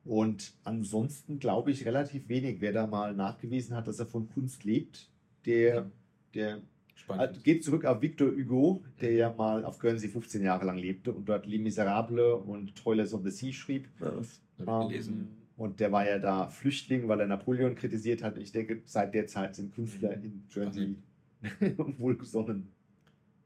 [0.07, 2.61] Und ansonsten glaube ich relativ wenig.
[2.61, 5.11] Wer da mal nachgewiesen hat, dass er von Kunst lebt,
[5.44, 5.90] der,
[6.34, 6.62] der
[6.96, 7.28] Spannend.
[7.28, 11.12] Also geht zurück auf Victor Hugo, der ja mal auf Guernsey 15 Jahre lang lebte
[11.12, 13.88] und dort Les Miserables und Toilers of the Sea schrieb.
[14.00, 15.28] Hab ich Ähm, gelesen.
[15.57, 18.38] Und der war ja da Flüchtling, weil er Napoleon kritisiert hat.
[18.38, 20.96] Ich denke, seit der Zeit sind Künstler in Guernsey
[21.98, 22.72] wohlgesonnen.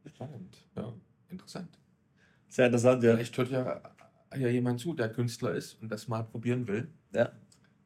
[0.07, 0.93] Spannend, ja,
[1.29, 1.79] interessant.
[2.49, 3.15] sehr interessant, ja.
[3.15, 3.83] Vielleicht hört ja,
[4.37, 6.89] ja jemand zu, der Künstler ist und das mal probieren will.
[7.13, 7.33] ja.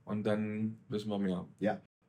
[0.05, 1.47] Und dann wissen wir mehr.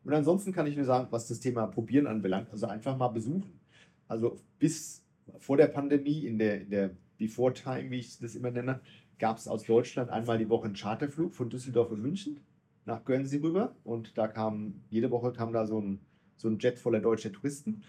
[0.04, 3.60] Und ansonsten kann ich nur sagen, was das Thema Probieren anbelangt, also einfach mal besuchen.
[4.08, 5.04] Also bis
[5.40, 8.82] vor der Pandemie, in der, in der Before Time, wie ich das immer nenne,
[9.18, 12.42] gab es aus Deutschland einmal die Woche einen Charterflug von Düsseldorf und München
[12.86, 13.76] nach Guernsey rüber.
[13.84, 16.00] Und da kam, jede Woche kam da so ein,
[16.38, 17.82] so ein Jet voller deutscher Touristen.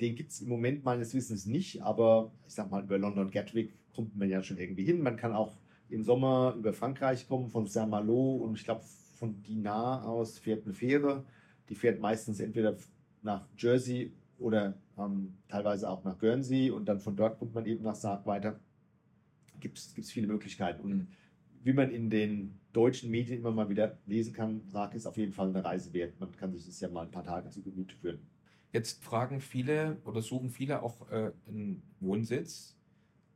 [0.00, 3.74] Den gibt es im Moment meines Wissens nicht, aber ich sag mal, über London Gatwick
[3.94, 5.02] kommt man ja schon irgendwie hin.
[5.02, 5.56] Man kann auch
[5.94, 8.82] im Sommer über Frankreich kommen, von Saint-Malo und ich glaube
[9.18, 11.24] von Dinard aus fährt eine Fähre.
[11.68, 12.76] Die fährt meistens entweder
[13.22, 17.84] nach Jersey oder ähm, teilweise auch nach Guernsey und dann von dort kommt man eben
[17.84, 18.60] nach Sarg weiter.
[19.60, 20.82] Gibt es viele Möglichkeiten.
[20.82, 21.08] Und
[21.62, 25.32] wie man in den deutschen Medien immer mal wieder lesen kann, Sarg ist auf jeden
[25.32, 26.20] Fall eine Reise wert.
[26.20, 28.18] Man kann sich das ja mal ein paar Tage zu Gemüte führen.
[28.72, 32.76] Jetzt fragen viele oder suchen viele auch äh, einen Wohnsitz,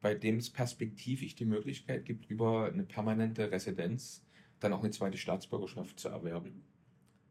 [0.01, 4.24] bei dem es perspektivisch die Möglichkeit gibt, über eine permanente Residenz
[4.61, 6.64] dann auch eine zweite Staatsbürgerschaft zu erwerben.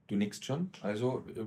[0.08, 1.46] Du nickst schon, also äh,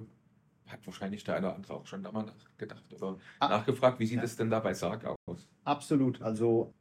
[0.71, 4.07] hat wahrscheinlich der eine oder andere auch schon da mal nachgedacht oder Ah, nachgefragt, wie
[4.07, 4.25] sieht ja.
[4.25, 5.49] es denn da bei Sarg aus?
[5.65, 6.21] Absolut.
[6.23, 6.73] Also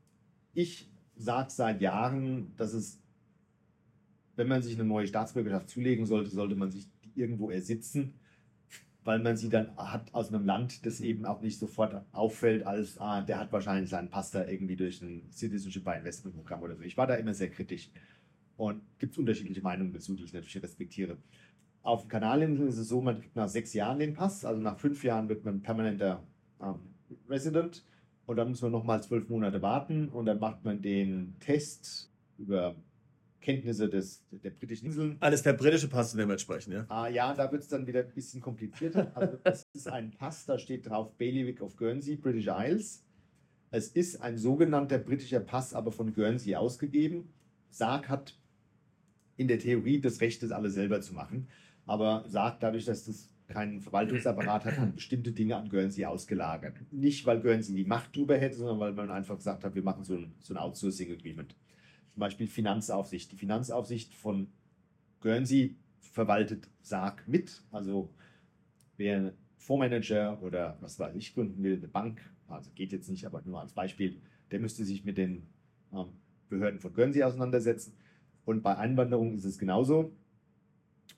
[0.53, 3.01] ich sage seit Jahren, dass es,
[4.35, 8.18] wenn man sich eine neue Staatsbürgerschaft zulegen sollte, sollte man sich irgendwo ersitzen,
[9.09, 12.99] weil man sie dann hat aus einem Land, das eben auch nicht sofort auffällt, als
[12.99, 16.75] ah, der hat wahrscheinlich seinen Pass da irgendwie durch ein Citizenship by Investment Programm oder
[16.75, 16.83] so.
[16.83, 17.89] Ich war da immer sehr kritisch.
[18.55, 21.17] Und gibt es unterschiedliche Meinungen dazu, die ich natürlich respektiere.
[21.81, 24.77] Auf den Kanalinseln ist es so, man kriegt nach sechs Jahren den Pass, also nach
[24.77, 26.21] fünf Jahren wird man permanenter
[26.61, 26.75] ähm,
[27.27, 27.83] Resident
[28.27, 32.75] und dann muss man nochmal zwölf Monate warten und dann macht man den Test über
[33.41, 35.17] Kenntnisse des, der britischen Inseln.
[35.19, 36.85] Alles der britische Pass, sprechen, ja.
[36.89, 39.11] Ah ja, da wird es dann wieder ein bisschen komplizierter.
[39.15, 43.05] Also das ist ein Pass, da steht drauf Bailiwick of Guernsey, British Isles.
[43.71, 47.29] Es ist ein sogenannter britischer Pass, aber von Guernsey ausgegeben.
[47.69, 48.37] Sarg hat
[49.37, 51.47] in der Theorie das Recht, das alles selber zu machen.
[51.85, 56.75] Aber Sarg, dadurch, dass das keinen Verwaltungsapparat hat, hat bestimmte Dinge an Guernsey ausgelagert.
[56.91, 60.03] Nicht, weil Guernsey die Macht drüber hätte, sondern weil man einfach gesagt hat, wir machen
[60.03, 61.55] so ein, so ein Outsourcing-Agreement.
[62.19, 63.31] Zum Beispiel Finanzaufsicht.
[63.31, 64.49] Die Finanzaufsicht von
[65.21, 67.63] Guernsey verwaltet Sarg mit.
[67.71, 68.09] Also
[68.97, 73.41] wer Fondsmanager oder was weiß ich gründen will, eine Bank, also geht jetzt nicht, aber
[73.45, 74.19] nur als Beispiel,
[74.51, 75.47] der müsste sich mit den
[75.93, 76.09] ähm,
[76.49, 77.93] Behörden von Guernsey auseinandersetzen.
[78.43, 80.11] Und bei Einwanderung ist es genauso.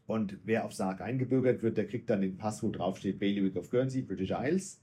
[0.06, 3.56] Und wer auf Sarg eingebürgert wird, der kriegt dann den Pass, wo drauf steht Bailiwick
[3.56, 4.80] of Guernsey, British Isles.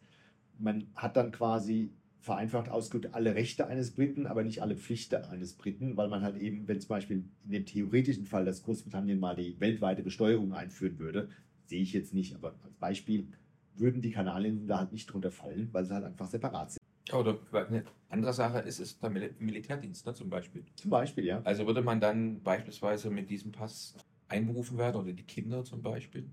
[0.58, 5.54] Man hat dann quasi vereinfacht ausgedrückt alle Rechte eines Briten, aber nicht alle Pflichten eines
[5.54, 9.36] Briten, weil man halt eben, wenn zum Beispiel in dem theoretischen Fall, dass Großbritannien mal
[9.36, 11.28] die weltweite Besteuerung einführen würde,
[11.66, 13.28] sehe ich jetzt nicht, aber als Beispiel
[13.76, 16.78] würden die Kanalinseln da halt nicht drunter fallen, weil sie halt einfach separat sind.
[17.14, 20.64] Oder eine andere Sache ist, ist der Mil Militärdienst ne, zum Beispiel.
[20.74, 21.40] Zum Beispiel, ja.
[21.44, 23.94] Also würde man dann beispielsweise mit diesem Pass
[24.28, 26.28] einberufen werden oder die Kinder zum Beispiel?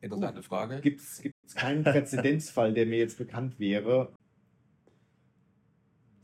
[0.00, 0.80] Interessante Frage.
[0.80, 1.22] Gibt es
[1.54, 4.12] keinen Präzedenzfall, der mir jetzt bekannt wäre?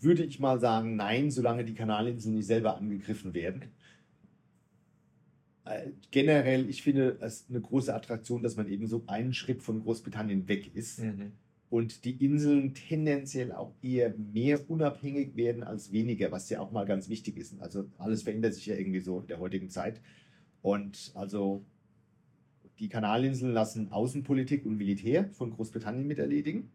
[0.01, 3.72] Würde ich mal sagen, nein, solange die Kanalinseln nicht selber angegriffen werden.
[5.64, 9.82] Äh, generell, ich finde es eine große Attraktion, dass man eben so einen Schritt von
[9.82, 11.32] Großbritannien weg ist Mhm.
[11.68, 16.86] und die Inseln tendenziell auch eher mehr unabhängig werden als weniger, was ja auch mal
[16.86, 17.61] ganz wichtig ist.
[17.61, 20.01] Also alles verändert sich ja irgendwie so in der heutigen Zeit.
[20.62, 21.64] Und also
[22.78, 26.70] die Kanalinseln lassen Außenpolitik und Militär von Großbritannien mit erledigen,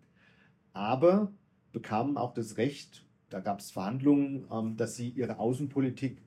[0.74, 1.32] aber
[1.72, 6.22] bekamen auch das Recht, da gab es Verhandlungen, ähm, dass sie ihre Außenpolitik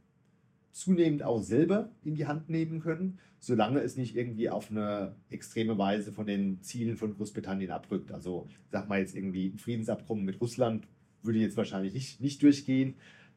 [0.72, 5.78] zunehmend auch selber in die Hand nehmen können, solange es nicht irgendwie auf eine extreme
[5.78, 8.10] Weise von den Zielen von Großbritannien abrückt.
[8.10, 10.88] Also sag mal jetzt irgendwie ein Friedensabkommen mit Russland
[11.22, 12.94] würde jetzt wahrscheinlich nicht, nicht durchgehen,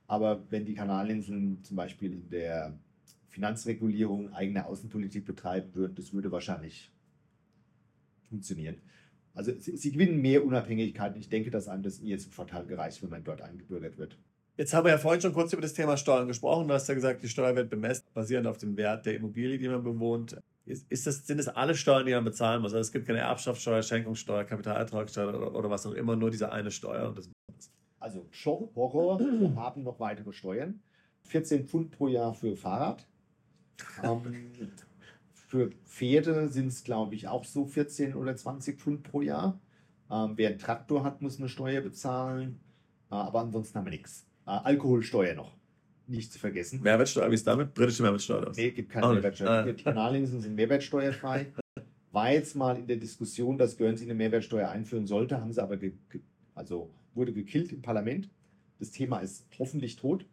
[0.08, 2.78] aber wenn die Kanalinseln zum Beispiel in der
[3.28, 6.92] Finanzregulierung eigene Außenpolitik betreiben würden, das würde wahrscheinlich
[8.28, 8.78] funktionieren.
[9.34, 11.16] Also sie, sie gewinnen mehr Unabhängigkeit.
[11.18, 14.18] Ich denke, dass einem das jetzt zum Vorteil gereicht, wenn man dort eingebürgert wird.
[14.58, 16.68] Jetzt haben wir ja vorhin schon kurz über das Thema Steuern gesprochen.
[16.68, 19.70] Du hast ja gesagt, die Steuer wird bemessen, basierend auf dem Wert der Immobilie, die
[19.70, 20.38] man bewohnt.
[20.66, 22.74] Ist, ist das, sind das alle Steuern, die man bezahlen muss?
[22.74, 26.72] Also es gibt keine Erbschaftssteuer, Schenkungssteuer, Kapitalertragssteuer oder, oder was auch immer, nur diese eine
[26.72, 27.08] Steuer.
[27.08, 27.30] Und das,
[28.00, 30.82] Also Show, Horror, wir haben noch weitere Steuern.
[31.24, 33.08] 14 Pfund pro Jahr für Fahrrad.
[34.04, 34.72] Ähm,
[35.50, 39.60] für Pferde sind es, glaube ich, auch so 14 oder 20 Pfund pro Jahr.
[40.12, 42.60] Ähm, wer einen Traktor hat, muss eine Steuer bezahlen.
[43.10, 44.28] Äh, aber ansonsten haben wir nichts.
[44.46, 45.58] Äh, Alkoholsteuer noch.
[46.06, 46.82] Nicht zu vergessen.
[46.84, 47.74] Mehrwertsteuer, wie ist damit?
[47.74, 48.46] Britische Mehrwertsteuer.
[48.46, 48.58] was?
[48.58, 49.16] Nee, gibt keine nicht.
[49.16, 49.50] Mehrwertsteuer.
[49.50, 49.64] Ah.
[49.64, 51.48] Die Kanalinseln sind mehrwertsteuerfrei.
[52.12, 55.80] War jetzt mal in der Diskussion, dass Guernsey eine Mehrwertsteuer einführen sollte, haben sie aber,
[56.54, 58.30] also wurde gekillt im Parlament.
[58.78, 60.26] Das Thema ist hoffentlich tot.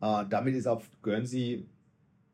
[0.00, 1.66] Äh, damit ist auf Guernsey,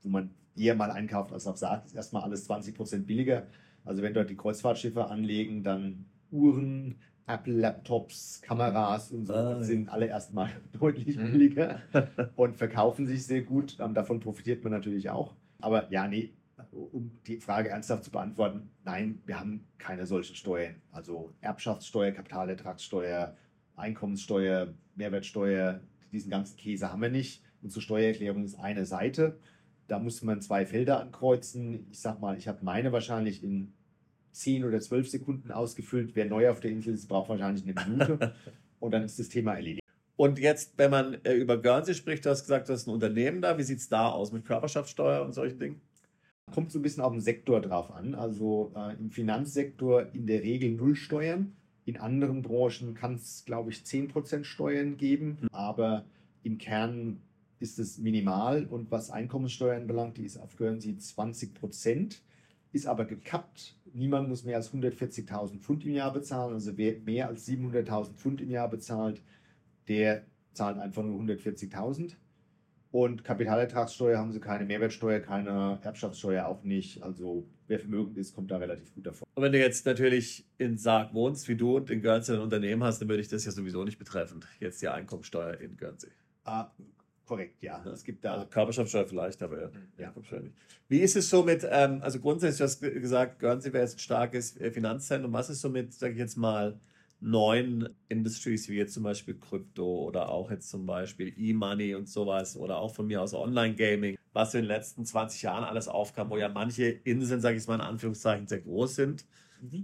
[0.03, 3.47] wo man eher mal einkauft als auf Saat, ist erstmal alles 20% billiger.
[3.85, 6.97] Also wenn dort die Kreuzfahrtschiffe anlegen, dann Uhren,
[7.27, 11.33] Apple-Laptops, Kameras und so Ah, sind alle erstmal deutlich Mhm.
[11.33, 11.83] billiger
[12.37, 13.77] und verkaufen sich sehr gut.
[13.81, 15.35] Ähm, davon profitiert man natürlich auch.
[15.61, 16.33] Aber ja, nee,
[16.73, 20.77] um die Frage ernsthaft zu beantworten, nein, wir haben keine solchen Steuern.
[20.91, 23.37] Also Erbschaftssteuer, Kapitalertragssteuer,
[23.77, 25.81] Einkommenssteuer, Mehrwertsteuer,
[26.13, 27.43] diesen ganzen Käse haben wir nicht.
[27.63, 29.39] Unsere Steuererklärung ist eine Seite.
[29.89, 31.86] Da muss man zwei Felder ankreuzen.
[31.91, 33.72] Ich sag mal, ich habe meine wahrscheinlich in
[34.32, 36.14] 10 oder 12 Sekunden ausgefüllt.
[36.14, 38.34] Wer neu auf der Insel ist, braucht wahrscheinlich eine Minute.
[38.80, 39.82] Und dann ist das Thema erledigt.
[40.16, 43.41] Und jetzt, wenn man äh, über Guernsey spricht, du hast gesagt, du hast ein Unternehmen
[43.41, 43.57] da.
[43.57, 45.80] Wie sieht es da aus mit Körperschaftssteuer und solchen Dingen?
[46.53, 48.14] Kommt so ein bisschen auf den Sektor drauf an.
[48.14, 51.57] Also äh, im Finanzsektor in der Regel null Steuern.
[51.84, 55.39] In anderen Branchen kann es, glaube ich, 10% Steuern geben.
[55.53, 56.05] Aber
[56.43, 57.20] im Kern
[57.61, 58.67] ist es minimal.
[58.67, 62.19] Und was Einkommenssteuern belangt, die ist auf Guernsey 20%.
[62.73, 63.77] Ist aber gekappt.
[63.95, 66.53] Niemand muss mehr als 140.000 Pfund im Jahr bezahlen.
[66.53, 69.23] Also wer mehr als 700.000 Pfund im Jahr bezahlt,
[69.89, 72.15] der zahlt einfach nur 140.000.
[72.91, 77.03] Und Kapitalertragssteuer haben sie keine, Mehrwertsteuer, keine Erbschaftssteuer auch nicht.
[77.03, 79.29] Also wer vermögend ist, kommt da relativ gut davon.
[79.35, 82.83] Und wenn du jetzt natürlich in Sarg wohnst, wie du und in Guernsey ein Unternehmen
[82.83, 84.45] hast, dann würde ich das ja sowieso nicht betreffen.
[84.59, 86.11] Jetzt die Einkommensteuer in Guernsey.
[86.45, 86.71] Ah,
[87.29, 87.85] korrekt, ja.
[87.93, 88.35] Es gibt da.
[88.35, 90.07] Also Körperschaftssteuer vielleicht, aber ja, Ja.
[90.09, 90.55] Einkommensteuer nicht.
[90.89, 93.97] Wie ist es so mit, ähm, also grundsätzlich, du hast ge- gesagt, Guernsey wäre jetzt
[93.97, 95.33] ein starkes äh, Finanzzentrum.
[95.33, 96.81] Was ist so mit, sage ich jetzt mal,
[97.20, 102.57] neuen Industries wie jetzt zum Beispiel Krypto oder auch jetzt zum Beispiel E-Money und sowas
[102.57, 106.37] oder auch von mir aus Online-Gaming, was in den letzten 20 Jahren alles aufkam, wo
[106.39, 109.26] ja manche Inseln, sage ich mal in Anführungszeichen, sehr groß sind.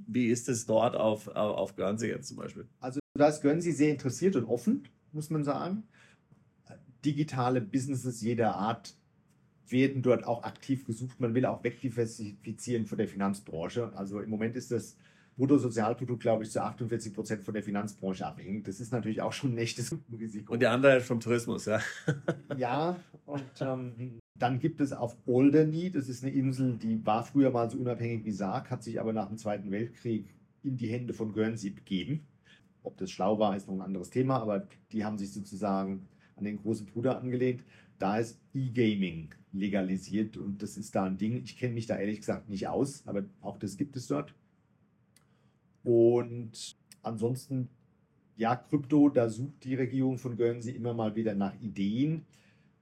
[0.06, 2.68] Wie ist es dort auf, auf, auf Guernsey jetzt zum Beispiel?
[2.78, 5.82] Also da ist Guernsey sehr interessiert und offen, muss man sagen.
[7.04, 8.94] Digitale Businesses jeder Art
[9.68, 11.20] werden dort auch aktiv gesucht.
[11.20, 13.92] Man will auch wegdiversifizieren von der Finanzbranche.
[13.94, 14.96] Also im Moment ist das
[15.36, 18.64] Bruttosozialprodukt, glaube ich, zu 48 Prozent von der Finanzbranche abhängig.
[18.64, 20.52] Das ist natürlich auch schon ein echtes Risiko.
[20.52, 21.80] Und die andere ist vom Tourismus, ja.
[22.56, 22.96] Ja,
[23.26, 27.70] und ähm, dann gibt es auf Alderney, das ist eine Insel, die war früher mal
[27.70, 30.28] so unabhängig wie Sark, hat sich aber nach dem Zweiten Weltkrieg
[30.62, 32.26] in die Hände von Guernsey begeben.
[32.82, 36.06] Ob das schlau war, ist noch ein anderes Thema, aber die haben sich sozusagen
[36.36, 37.62] an den großen Bruder angelehnt.
[37.98, 41.42] Da ist E-Gaming legalisiert und das ist da ein Ding.
[41.44, 44.34] Ich kenne mich da ehrlich gesagt nicht aus, aber auch das gibt es dort.
[45.84, 47.68] Und ansonsten,
[48.36, 52.24] ja, Krypto, da sucht die Regierung von Guernsey immer mal wieder nach Ideen.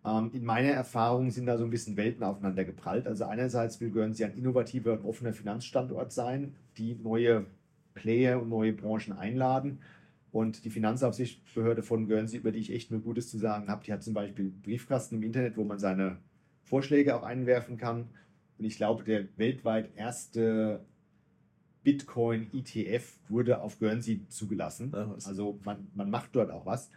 [0.04, 3.06] Ähm, in meiner Erfahrung sind da so ein bisschen Welten aufeinander geprallt.
[3.06, 7.46] Also einerseits will Guernsey ein innovativer und offener Finanzstandort sein, die neue
[7.94, 9.80] Player und neue Branchen einladen.
[10.32, 13.92] Und die Finanzaufsichtsbehörde von Guernsey, über die ich echt nur Gutes zu sagen habe, die
[13.92, 16.18] hat zum Beispiel einen Briefkasten im Internet, wo man seine
[16.64, 18.08] Vorschläge auch einwerfen kann.
[18.58, 20.84] Und ich glaube, der weltweit erste
[21.82, 24.94] Bitcoin ETF wurde auf Guernsey zugelassen.
[24.94, 26.90] Also man, man macht dort auch was.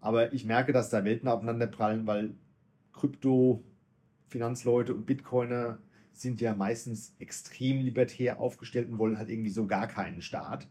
[0.00, 2.34] Aber ich merke, dass da Welten aufeinanderprallen, weil
[2.92, 3.62] Krypto,
[4.28, 5.78] Finanzleute und Bitcoiner
[6.12, 10.68] sind ja meistens extrem libertär aufgestellt und wollen halt irgendwie so gar keinen Staat.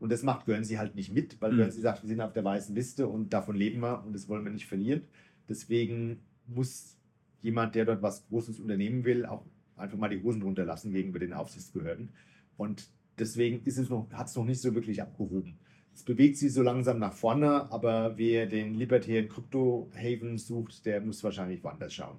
[0.00, 1.56] Und das macht Guernsey halt nicht mit, weil Mhm.
[1.56, 4.44] Guernsey sagt, wir sind auf der weißen Liste und davon leben wir und das wollen
[4.44, 5.02] wir nicht verlieren.
[5.48, 6.96] Deswegen muss
[7.42, 9.44] jemand, der dort was Großes unternehmen will, auch
[9.76, 12.10] einfach mal die Hosen runterlassen gegenüber den Aufsichtsbehörden.
[12.56, 15.58] Und deswegen ist es noch, hat es noch nicht so wirklich abgehoben.
[15.94, 21.24] Es bewegt sich so langsam nach vorne, aber wer den libertären Krypto-Haven sucht, der muss
[21.24, 22.18] wahrscheinlich woanders schauen.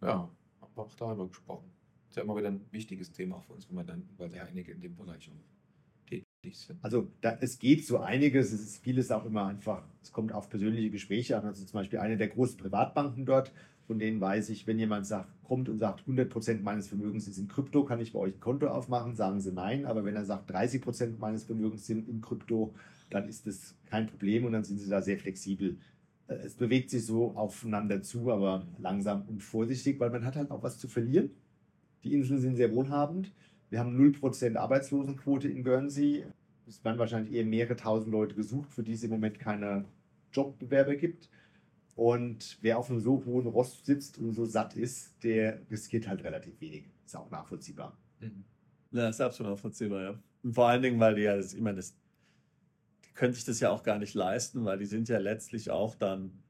[0.00, 1.73] Ja, haben wir auch darüber gesprochen.
[2.14, 4.94] Ist ja immer wieder ein wichtiges Thema für unsere Mandanten, weil ja einige in dem
[4.94, 6.78] Bereich auch tätig sind.
[6.80, 10.48] Also da, es geht so einiges, es ist vieles auch immer einfach, es kommt auf
[10.48, 11.44] persönliche Gespräche an.
[11.44, 13.52] Also zum Beispiel eine der großen Privatbanken dort,
[13.88, 17.48] von denen weiß ich, wenn jemand sagt, kommt und sagt, 100% meines Vermögens ist in
[17.48, 19.84] Krypto, kann ich bei euch ein Konto aufmachen, sagen sie nein.
[19.84, 22.76] Aber wenn er sagt, 30% meines Vermögens sind in Krypto,
[23.10, 25.78] dann ist das kein Problem und dann sind sie da sehr flexibel.
[26.28, 30.52] Äh, Es bewegt sich so aufeinander zu, aber langsam und vorsichtig, weil man hat halt
[30.52, 31.30] auch was zu verlieren.
[32.04, 33.32] Die Inseln sind sehr wohlhabend.
[33.70, 36.24] Wir haben 0% Arbeitslosenquote in Guernsey.
[36.66, 39.84] Es werden wahrscheinlich eher mehrere tausend Leute gesucht, für die es im Moment keine
[40.32, 41.28] Jobbewerber gibt.
[41.96, 46.24] Und wer auf einem so hohen Rost sitzt und so satt ist, der riskiert halt
[46.24, 46.84] relativ wenig.
[47.06, 47.96] Ist auch nachvollziehbar.
[48.20, 48.44] Mhm.
[48.90, 50.18] Ja, ist absolut nachvollziehbar, ja.
[50.42, 51.96] Und vor allen Dingen, weil die ja, ich meine, das,
[53.06, 55.94] die können sich das ja auch gar nicht leisten, weil die sind ja letztlich auch
[55.94, 56.43] dann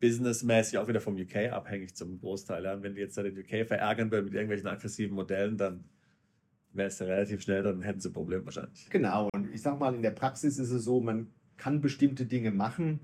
[0.00, 2.64] businessmäßig auch wieder vom UK abhängig zum Großteil.
[2.64, 2.82] Ja.
[2.82, 5.84] Wenn die jetzt da den UK verärgern würden mit irgendwelchen aggressiven Modellen, dann
[6.72, 8.88] wäre es ja relativ schnell, dann hätten sie ein Problem wahrscheinlich.
[8.90, 12.50] Genau, und ich sag mal, in der Praxis ist es so, man kann bestimmte Dinge
[12.50, 13.00] machen,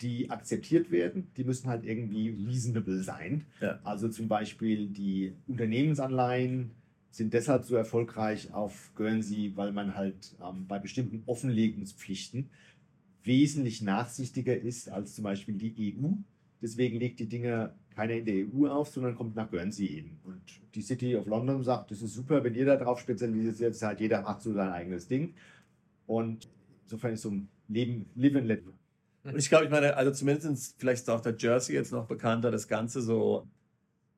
[0.00, 1.32] die akzeptiert werden.
[1.36, 3.46] Die müssen halt irgendwie reasonable sein.
[3.60, 3.80] Ja.
[3.82, 6.72] Also zum Beispiel die Unternehmensanleihen
[7.10, 12.50] sind deshalb so erfolgreich auf Guernsey, weil man halt ähm, bei bestimmten Offenlegungspflichten
[13.26, 16.10] wesentlich nachsichtiger ist als zum Beispiel die EU.
[16.62, 20.18] Deswegen legt die Dinge keiner in der EU auf, sondern kommt nach Guernsey eben.
[20.24, 20.42] Und
[20.74, 24.22] die City of London sagt, das ist super, wenn ihr da drauf spezialisiert seid, jeder
[24.22, 25.34] macht so sein eigenes Ding.
[26.06, 26.48] Und
[26.84, 28.62] insofern ist so ein Leben, live and let.
[29.24, 32.50] Und ich glaube, ich meine, also zumindest vielleicht ist auch der Jersey jetzt noch bekannter,
[32.50, 33.46] das Ganze so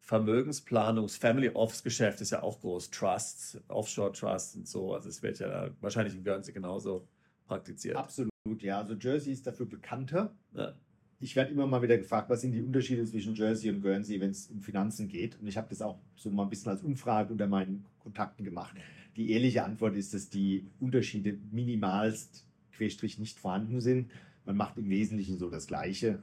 [0.06, 2.90] Vermögensplanungs-, Family Office-Geschäft ist ja auch groß.
[2.90, 4.94] Trusts, Offshore Trusts und so.
[4.94, 7.06] Also es wird ja wahrscheinlich in Guernsey genauso
[7.46, 7.96] praktiziert.
[7.96, 8.78] Absolut, ja.
[8.78, 10.34] Also Jersey ist dafür bekannter.
[10.54, 10.74] Ja.
[11.20, 14.30] Ich werde immer mal wieder gefragt, was sind die Unterschiede zwischen Jersey und Guernsey, wenn
[14.30, 15.38] es um Finanzen geht.
[15.40, 18.76] Und ich habe das auch so mal ein bisschen als Umfrage unter meinen Kontakten gemacht.
[19.16, 24.12] Die ehrliche Antwort ist, dass die Unterschiede minimalst, querstrich nicht vorhanden sind.
[24.44, 26.22] Man macht im Wesentlichen so das Gleiche.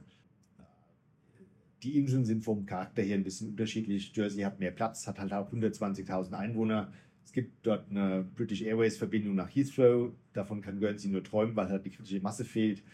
[1.82, 4.12] Die Inseln sind vom Charakter her ein bisschen unterschiedlich.
[4.16, 6.90] Jersey hat mehr Platz, hat halt auch 120.000 Einwohner.
[7.26, 10.12] Es gibt dort eine British Airways Verbindung nach Heathrow.
[10.32, 12.84] Davon kann Guernsey nur träumen, weil halt die kritische Masse fehlt.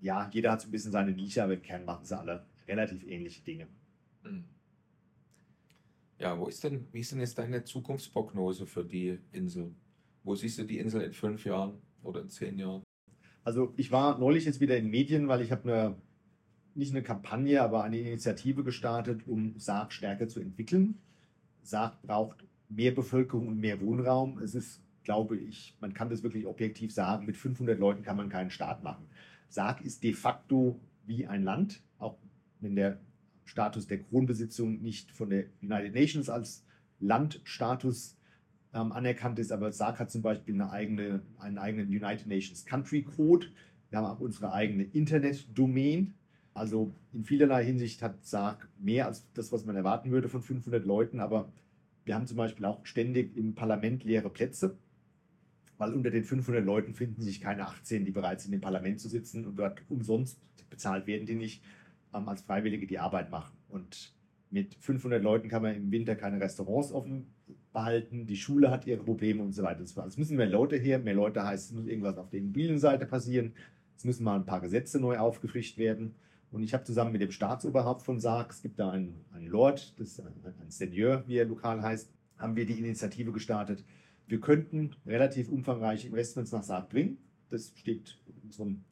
[0.00, 3.06] Ja, jeder hat so ein bisschen seine Nische, aber im Kern machen sie alle relativ
[3.06, 3.68] ähnliche Dinge.
[4.24, 4.44] Mhm.
[6.18, 9.72] Ja, wo ist denn, wie ist denn jetzt deine Zukunftsprognose für die Insel?
[10.24, 12.82] Wo siehst du die Insel in fünf Jahren oder in zehn Jahren?
[13.44, 15.96] Also ich war neulich jetzt wieder in Medien, weil ich habe eine,
[16.74, 20.98] nicht eine Kampagne, aber eine Initiative gestartet, um Sarg stärker zu entwickeln.
[21.62, 24.38] Sarg braucht mehr Bevölkerung und mehr Wohnraum.
[24.38, 28.28] Es ist, glaube ich, man kann das wirklich objektiv sagen, mit 500 Leuten kann man
[28.28, 29.06] keinen Staat machen.
[29.48, 32.16] Sarg ist de facto wie ein Land, auch
[32.60, 33.00] wenn der
[33.44, 36.64] Status der Kronbesitzung nicht von der United Nations als
[37.00, 38.16] Landstatus
[38.72, 43.02] ähm, anerkannt ist, aber SARC hat zum Beispiel eine eigene, einen eigenen United Nations Country
[43.02, 43.48] Code.
[43.88, 46.14] Wir haben auch unsere eigene Internet-Domain.
[46.54, 50.84] Also in vielerlei Hinsicht hat SARC mehr als das, was man erwarten würde von 500
[50.84, 51.50] Leuten, aber
[52.10, 54.76] wir haben zum Beispiel auch ständig im Parlament leere Plätze,
[55.78, 59.08] weil unter den 500 Leuten finden sich keine 18, die bereit sind, im Parlament zu
[59.08, 60.40] sitzen und dort umsonst
[60.70, 61.62] bezahlt werden die nicht,
[62.12, 63.56] ähm, als Freiwillige die Arbeit machen.
[63.68, 64.12] Und
[64.50, 67.32] mit 500 Leuten kann man im Winter keine Restaurants offen
[67.72, 69.82] behalten, die Schule hat ihre Probleme und so weiter.
[69.82, 73.52] Es müssen mehr Leute her, mehr Leute heißt, es muss irgendwas auf der Immobilienseite passieren,
[73.96, 76.16] es müssen mal ein paar Gesetze neu aufgefrischt werden.
[76.50, 79.94] Und ich habe zusammen mit dem Staatsoberhaupt von Sarg, es gibt da einen, einen Lord,
[79.98, 83.84] das ist ein, ein Seigneur, wie er lokal heißt, haben wir die Initiative gestartet.
[84.26, 87.18] Wir könnten relativ umfangreiche Investments nach Sarg bringen.
[87.50, 88.84] Das steht unserem,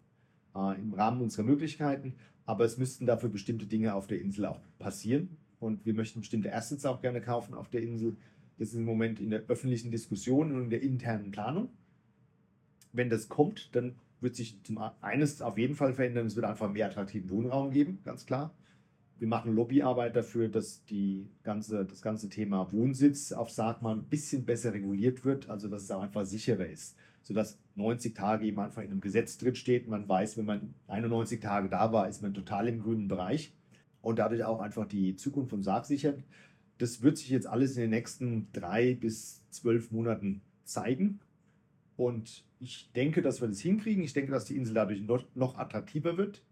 [0.54, 2.14] äh, im Rahmen unserer Möglichkeiten.
[2.44, 5.36] Aber es müssten dafür bestimmte Dinge auf der Insel auch passieren.
[5.61, 8.16] Und wir möchten bestimmte Assets auch gerne kaufen auf der Insel.
[8.59, 11.68] Das ist im Moment in der öffentlichen Diskussion und in der internen Planung.
[12.92, 16.26] Wenn das kommt, dann wird sich zum eines auf jeden Fall verändern.
[16.26, 18.54] Es wird einfach mehr attraktiven Wohnraum geben, ganz klar.
[19.18, 24.04] wir machen Lobbyarbeit dafür, dass die ganze, das ganze Thema Wohnsitz auf Sarg mal ein
[24.04, 28.60] bisschen besser reguliert wird, also dass es auch einfach sicherer ist, sodass 90 Tage eben
[28.60, 29.88] einfach in einem Gesetz drin steht.
[29.88, 33.52] Man weiß, wenn man 91 Tage da war, ist man total im grünen Bereich
[34.02, 36.22] und dadurch auch einfach die Zukunft vom Sarg sichern.
[36.78, 41.18] Das wird sich jetzt alles in den nächsten drei bis zwölf Monaten zeigen.
[41.99, 44.05] Und ich denke, dass wir das hinkriegen.
[44.05, 45.03] Ich denke, dass die Insel dadurch
[45.34, 46.44] noch, attraktiver wird.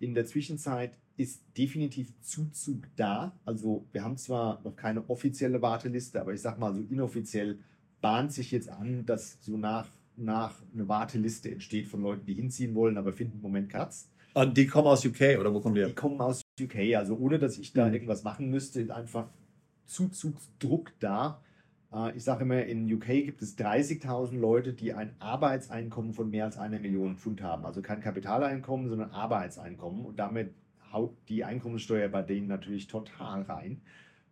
[0.00, 3.38] In der Zwischenzeit ist definitiv Zuzug da.
[3.44, 7.58] Also wir haben zwar noch keine offizielle Warteliste, aber ich sage mal so inoffiziell
[8.00, 12.74] bahnt sich jetzt an, dass so nach, nach eine Warteliste entsteht von Leuten, die hinziehen
[12.74, 14.08] wollen, aber finden im Moment Katz.
[14.32, 15.84] Und die kommen aus UK oder wo kommen die?
[15.84, 19.28] Die kommen aus UK, also ohne dass ich da irgendwas machen müsste, ist einfach
[19.84, 21.42] Zuzugsdruck da.
[21.92, 26.44] Äh, Ich sage immer, in UK gibt es 30.000 Leute, die ein Arbeitseinkommen von mehr
[26.44, 27.64] als einer Million Pfund haben.
[27.66, 30.04] Also kein Kapitaleinkommen, sondern Arbeitseinkommen.
[30.06, 30.54] Und damit
[30.92, 33.80] haut die Einkommenssteuer bei denen natürlich total rein.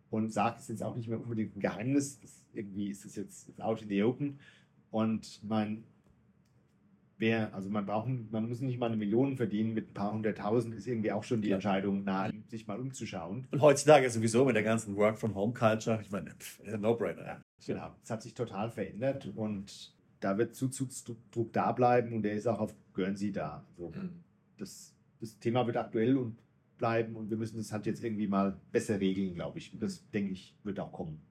[0.09, 2.19] Und sagt es jetzt auch nicht mehr unbedingt ein Geheimnis.
[2.19, 4.39] Das, irgendwie ist es jetzt out in the open.
[4.89, 5.83] Und mein,
[7.17, 10.73] wer, also man braucht, man muss nicht mal eine Million verdienen mit ein paar hunderttausend,
[10.75, 11.51] ist irgendwie auch schon die.
[11.51, 13.47] Entscheidung nahe, sich mal umzuschauen.
[13.51, 16.35] Und heutzutage sowieso mit der ganzen Work-from-Home-Culture, ich meine,
[16.79, 17.25] No-Brainer.
[17.25, 17.41] Ja.
[17.65, 22.47] Genau, es hat sich total verändert und da wird Zuzugsdruck da bleiben und der ist
[22.47, 23.65] auch auf Guernsey da.
[23.77, 24.23] Also Mhm.
[24.57, 26.37] das, das Thema wird aktuell und
[26.77, 29.71] bleiben und wir müssen es halt jetzt irgendwie mal besser regeln, glaube ich.
[29.79, 31.21] Das denke ich, wird auch kommen.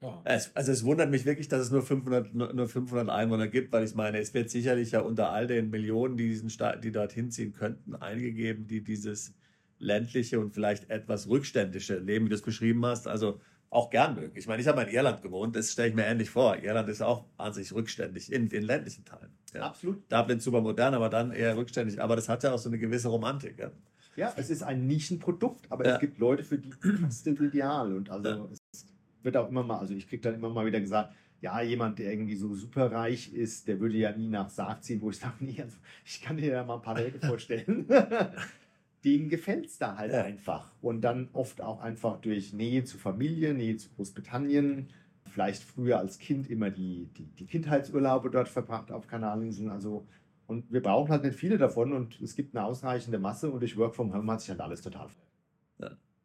[0.00, 0.20] Ja.
[0.24, 3.72] Es, also es wundert mich wirklich, dass es nur 500, nur nur 500 Einwohner gibt,
[3.72, 6.90] weil ich meine, es wird sicherlich ja unter all den Millionen, die, diesen Staat, die
[6.92, 9.34] dorthin ziehen könnten, einige geben, die dieses
[9.78, 13.40] ländliche und vielleicht etwas rückständische Leben, wie du es beschrieben hast, also
[13.72, 14.36] auch gern mögen.
[14.36, 16.56] Ich meine, ich habe in Irland gewohnt, das stelle ich mir ähnlich vor.
[16.62, 19.32] Irland ist auch an sich rückständig in den ländlichen Teilen.
[19.54, 19.62] Ja.
[19.62, 20.02] Absolut.
[20.12, 22.00] Dublin super modern, aber dann eher rückständig.
[22.00, 23.58] Aber das hat ja auch so eine gewisse Romantik.
[23.58, 23.70] Ja.
[24.14, 25.94] Ja, es ist ein Nischenprodukt, aber Ja.
[25.94, 26.68] es gibt Leute, für die
[27.02, 27.96] das ideal.
[27.96, 28.86] Und also es
[29.22, 32.12] wird auch immer mal, also ich kriege dann immer mal wieder gesagt, ja, jemand, der
[32.12, 35.60] irgendwie so superreich ist, der würde ja nie nach Sarg ziehen, wo ich sage, nee,
[35.62, 37.86] also ich kann dir ja mal ein paar Leute vorstellen.
[39.04, 40.22] Denen gefällt es da halt Ja.
[40.24, 40.72] einfach.
[40.80, 44.92] Und dann oft auch einfach durch Nähe zu Familie, Nähe zu Großbritannien,
[45.28, 49.70] vielleicht früher als Kind immer die, die, die Kindheitsurlaube dort verbracht auf Kanalinseln.
[49.70, 50.06] Also,
[50.46, 53.76] und wir brauchen halt nicht viele davon und es gibt eine ausreichende Masse und durch
[53.76, 55.08] Work from Home hat sich halt alles total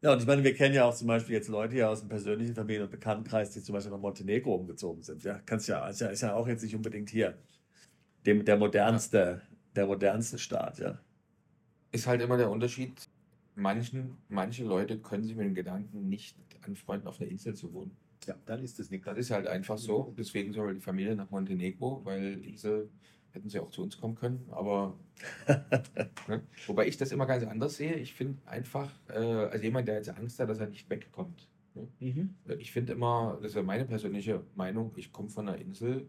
[0.02, 2.10] Ja, und ich meine, wir kennen ja auch zum Beispiel jetzt Leute ja aus dem
[2.10, 5.24] persönlichen Familien- und Bekanntenkreis, die zum Beispiel nach Montenegro umgezogen sind.
[5.24, 7.40] Ja, kannst ja, ist ja, ist ja auch jetzt nicht unbedingt hier
[8.26, 9.42] dem, der modernste,
[9.76, 11.00] der modernste Staat, ja.
[11.92, 13.10] Ist halt immer der Unterschied.
[13.56, 17.92] Manchen, manche Leute können sich mit dem Gedanken nicht anfreunden, auf einer Insel zu wohnen.
[18.26, 19.06] Ja, dann ist es nichts.
[19.06, 20.14] Das ist halt einfach so.
[20.18, 22.90] Deswegen soll die Familie nach Montenegro, weil Insel
[23.32, 24.46] hätten sie auch zu uns kommen können.
[24.52, 25.00] Aber
[26.28, 26.44] ne?
[26.68, 27.96] wobei ich das immer ganz anders sehe.
[27.96, 31.48] Ich finde einfach, äh, als jemand, der jetzt Angst hat, dass er nicht wegkommt.
[31.74, 31.88] Ne?
[32.00, 32.36] Mhm.
[32.60, 36.08] Ich finde immer, das ist ja meine persönliche Meinung, ich komme von einer Insel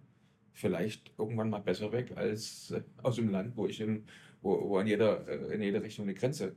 [0.52, 4.04] vielleicht irgendwann mal besser weg als äh, aus dem Land, wo ich in,
[4.42, 6.56] wo, wo in jeder, äh, in jede Richtung eine Grenze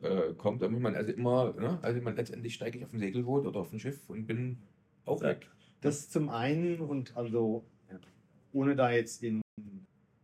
[0.00, 0.62] äh, kommt.
[0.62, 1.78] Da muss man also immer, ne?
[1.82, 4.58] also man letztendlich steige ich auf ein Segelboot oder auf ein Schiff und bin
[5.04, 5.28] auch Ja.
[5.28, 5.50] weg.
[5.80, 7.64] Das zum einen und also
[8.52, 9.42] ohne da jetzt in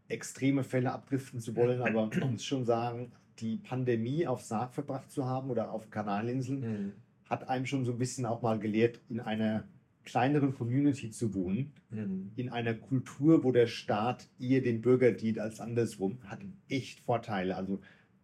[0.08, 5.10] extreme Fälle abdriften zu wollen, aber man muss schon sagen, die Pandemie auf Sarg verbracht
[5.10, 6.92] zu haben oder auf Kanalinseln Mhm.
[7.28, 9.64] hat einem schon so ein bisschen auch mal gelehrt, in einer
[10.04, 12.32] kleineren Community zu wohnen, Mhm.
[12.36, 17.56] in einer Kultur, wo der Staat eher den Bürger dient als andersrum, hat echt Vorteile.
[17.56, 17.80] Also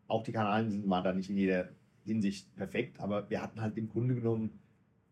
[0.07, 1.69] auch die Kanalinseln waren da nicht in jeder
[2.05, 4.51] Hinsicht perfekt, aber wir hatten halt im Grunde genommen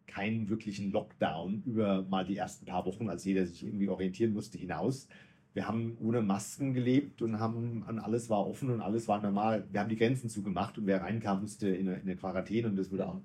[0.06, 4.56] keinen wirklichen Lockdown über mal die ersten paar Wochen, als jeder sich irgendwie orientieren musste,
[4.58, 5.08] hinaus.
[5.52, 9.66] Wir haben ohne Masken gelebt und haben und alles war offen und alles war normal.
[9.70, 12.76] Wir haben die Grenzen zugemacht und wer reinkam, musste in eine, in eine Quarantäne und
[12.76, 13.22] das wurde auch ähm,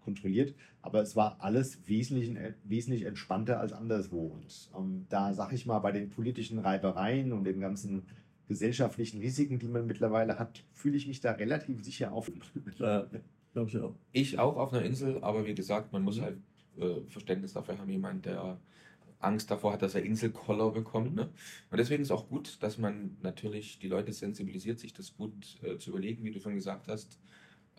[0.00, 0.54] kontrolliert.
[0.82, 2.34] Aber es war alles wesentlich,
[2.64, 4.26] wesentlich entspannter als anderswo.
[4.26, 8.02] Und ähm, da sage ich mal, bei den politischen Reibereien und den ganzen
[8.48, 12.30] gesellschaftlichen Risiken, die man mittlerweile hat, fühle ich mich da relativ sicher auf.
[12.78, 13.06] Ja,
[13.52, 13.94] glaube ich auch.
[14.12, 16.38] Ich auch auf einer Insel, aber wie gesagt, man muss halt
[16.78, 18.58] äh, Verständnis dafür haben, jemand, der
[19.20, 21.14] Angst davor hat, dass er Inselkoller bekommt.
[21.14, 21.30] Ne?
[21.70, 25.76] Und deswegen ist auch gut, dass man natürlich die Leute sensibilisiert, sich das gut äh,
[25.78, 27.20] zu überlegen, wie du schon gesagt hast,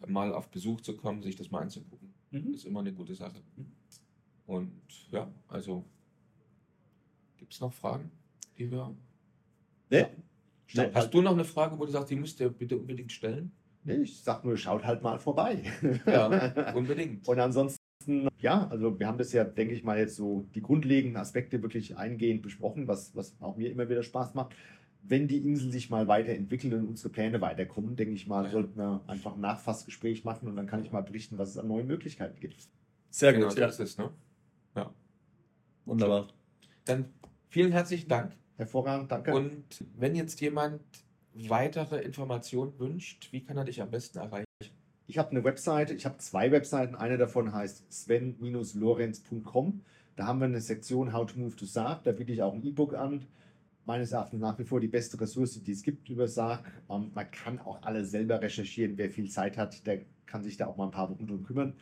[0.08, 2.11] mal auf Besuch zu kommen, sich das mal anzugucken.
[2.32, 2.54] Mhm.
[2.54, 3.42] Ist immer eine gute Sache.
[4.46, 4.72] Und
[5.12, 5.86] ja, also
[7.38, 8.12] gibt es noch Fragen,
[8.58, 8.96] die wir.
[9.90, 10.08] Nee,
[10.74, 13.12] Schaut Hast halt, du noch eine Frage, wo du sagst, die müsst ihr bitte unbedingt
[13.12, 13.52] stellen?
[13.84, 15.64] nee, ich sag nur, schaut halt mal vorbei.
[16.06, 16.28] Ja,
[16.76, 17.28] unbedingt.
[17.28, 21.18] Und ansonsten, ja, also wir haben das ja, denke ich mal, jetzt so die grundlegenden
[21.18, 24.56] Aspekte wirklich eingehend besprochen, was, was auch mir immer wieder Spaß macht.
[25.04, 28.52] Wenn die Insel sich mal weiterentwickelt und unsere Pläne weiterkommen, denke ich mal, Ja.
[28.52, 31.68] sollten wir einfach ein Nachfassgespräch machen und dann kann ich mal berichten, was es an
[31.68, 32.68] neuen Möglichkeiten gibt.
[33.10, 33.68] Sehr genau gut, so ja.
[33.68, 34.12] ist es, ne?
[35.86, 36.28] Wunderbar.
[36.86, 37.06] Dann
[37.50, 38.34] vielen herzlichen Dank.
[38.58, 39.34] Hervorragend, danke.
[39.34, 40.82] Und wenn jetzt jemand
[41.34, 44.46] weitere Informationen wünscht, wie kann er dich am besten erreichen?
[45.08, 46.96] Ich habe eine Webseite, ich habe zwei Webseiten.
[46.96, 49.82] Eine davon heißt sven-lorenz.com.
[50.16, 52.04] Da haben wir eine Sektion How to Move to Sarg.
[52.04, 53.26] Da biete ich auch ein E-Book an.
[53.86, 56.64] Meines Erachtens nach wie vor die beste Ressource, die es gibt über Sarg.
[56.90, 58.98] Ähm, man kann auch alles selber recherchieren.
[58.98, 61.74] Wer viel Zeit hat, der kann sich da auch mal ein paar Wochen drum kümmern.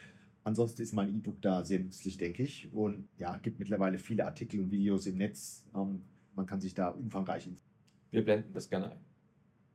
[0.43, 2.71] Ansonsten ist mein E-Book da sehr nützlich, denke ich.
[2.73, 5.63] Und ja, gibt mittlerweile viele Artikel und Videos im Netz.
[5.75, 6.01] Ähm,
[6.35, 7.69] man kann sich da umfangreich informieren.
[8.11, 8.97] Wir blenden das gerne ein.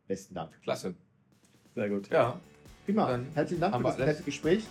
[0.07, 0.61] Besten Dank.
[0.63, 0.95] Klasse.
[1.75, 2.09] Sehr gut.
[2.11, 2.41] Ja.
[2.85, 3.09] Prima.
[3.09, 4.65] Dann Herzlichen Dank für das nette Gespräch.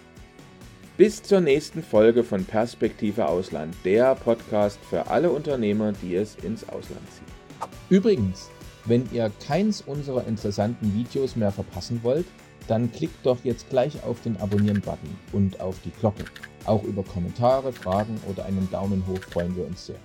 [0.98, 6.68] Bis zur nächsten Folge von Perspektive Ausland, der Podcast für alle Unternehmer, die es ins
[6.70, 7.43] Ausland ziehen.
[7.90, 8.50] Übrigens,
[8.86, 12.26] wenn ihr keins unserer interessanten Videos mehr verpassen wollt,
[12.68, 16.26] dann klickt doch jetzt gleich auf den Abonnieren-Button und auf die Glocke.
[16.66, 20.00] Auch über Kommentare, Fragen oder einen Daumen hoch freuen wir uns sehr.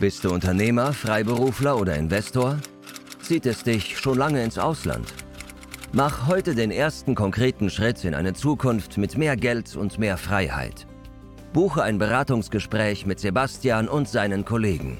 [0.00, 2.58] Bist du Unternehmer, Freiberufler oder Investor?
[3.22, 5.06] Zieht es dich schon lange ins Ausland?
[5.92, 10.86] Mach heute den ersten konkreten Schritt in eine Zukunft mit mehr Geld und mehr Freiheit.
[11.52, 14.98] Buche ein Beratungsgespräch mit Sebastian und seinen Kollegen.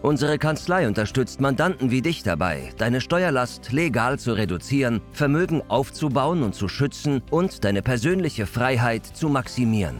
[0.00, 6.54] Unsere Kanzlei unterstützt Mandanten wie dich dabei, deine Steuerlast legal zu reduzieren, Vermögen aufzubauen und
[6.54, 9.96] zu schützen und deine persönliche Freiheit zu maximieren.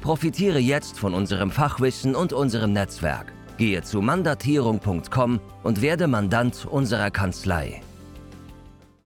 [0.00, 3.32] Profitiere jetzt von unserem Fachwissen und unserem Netzwerk.
[3.58, 7.82] Gehe zu mandatierung.com und werde Mandant unserer Kanzlei.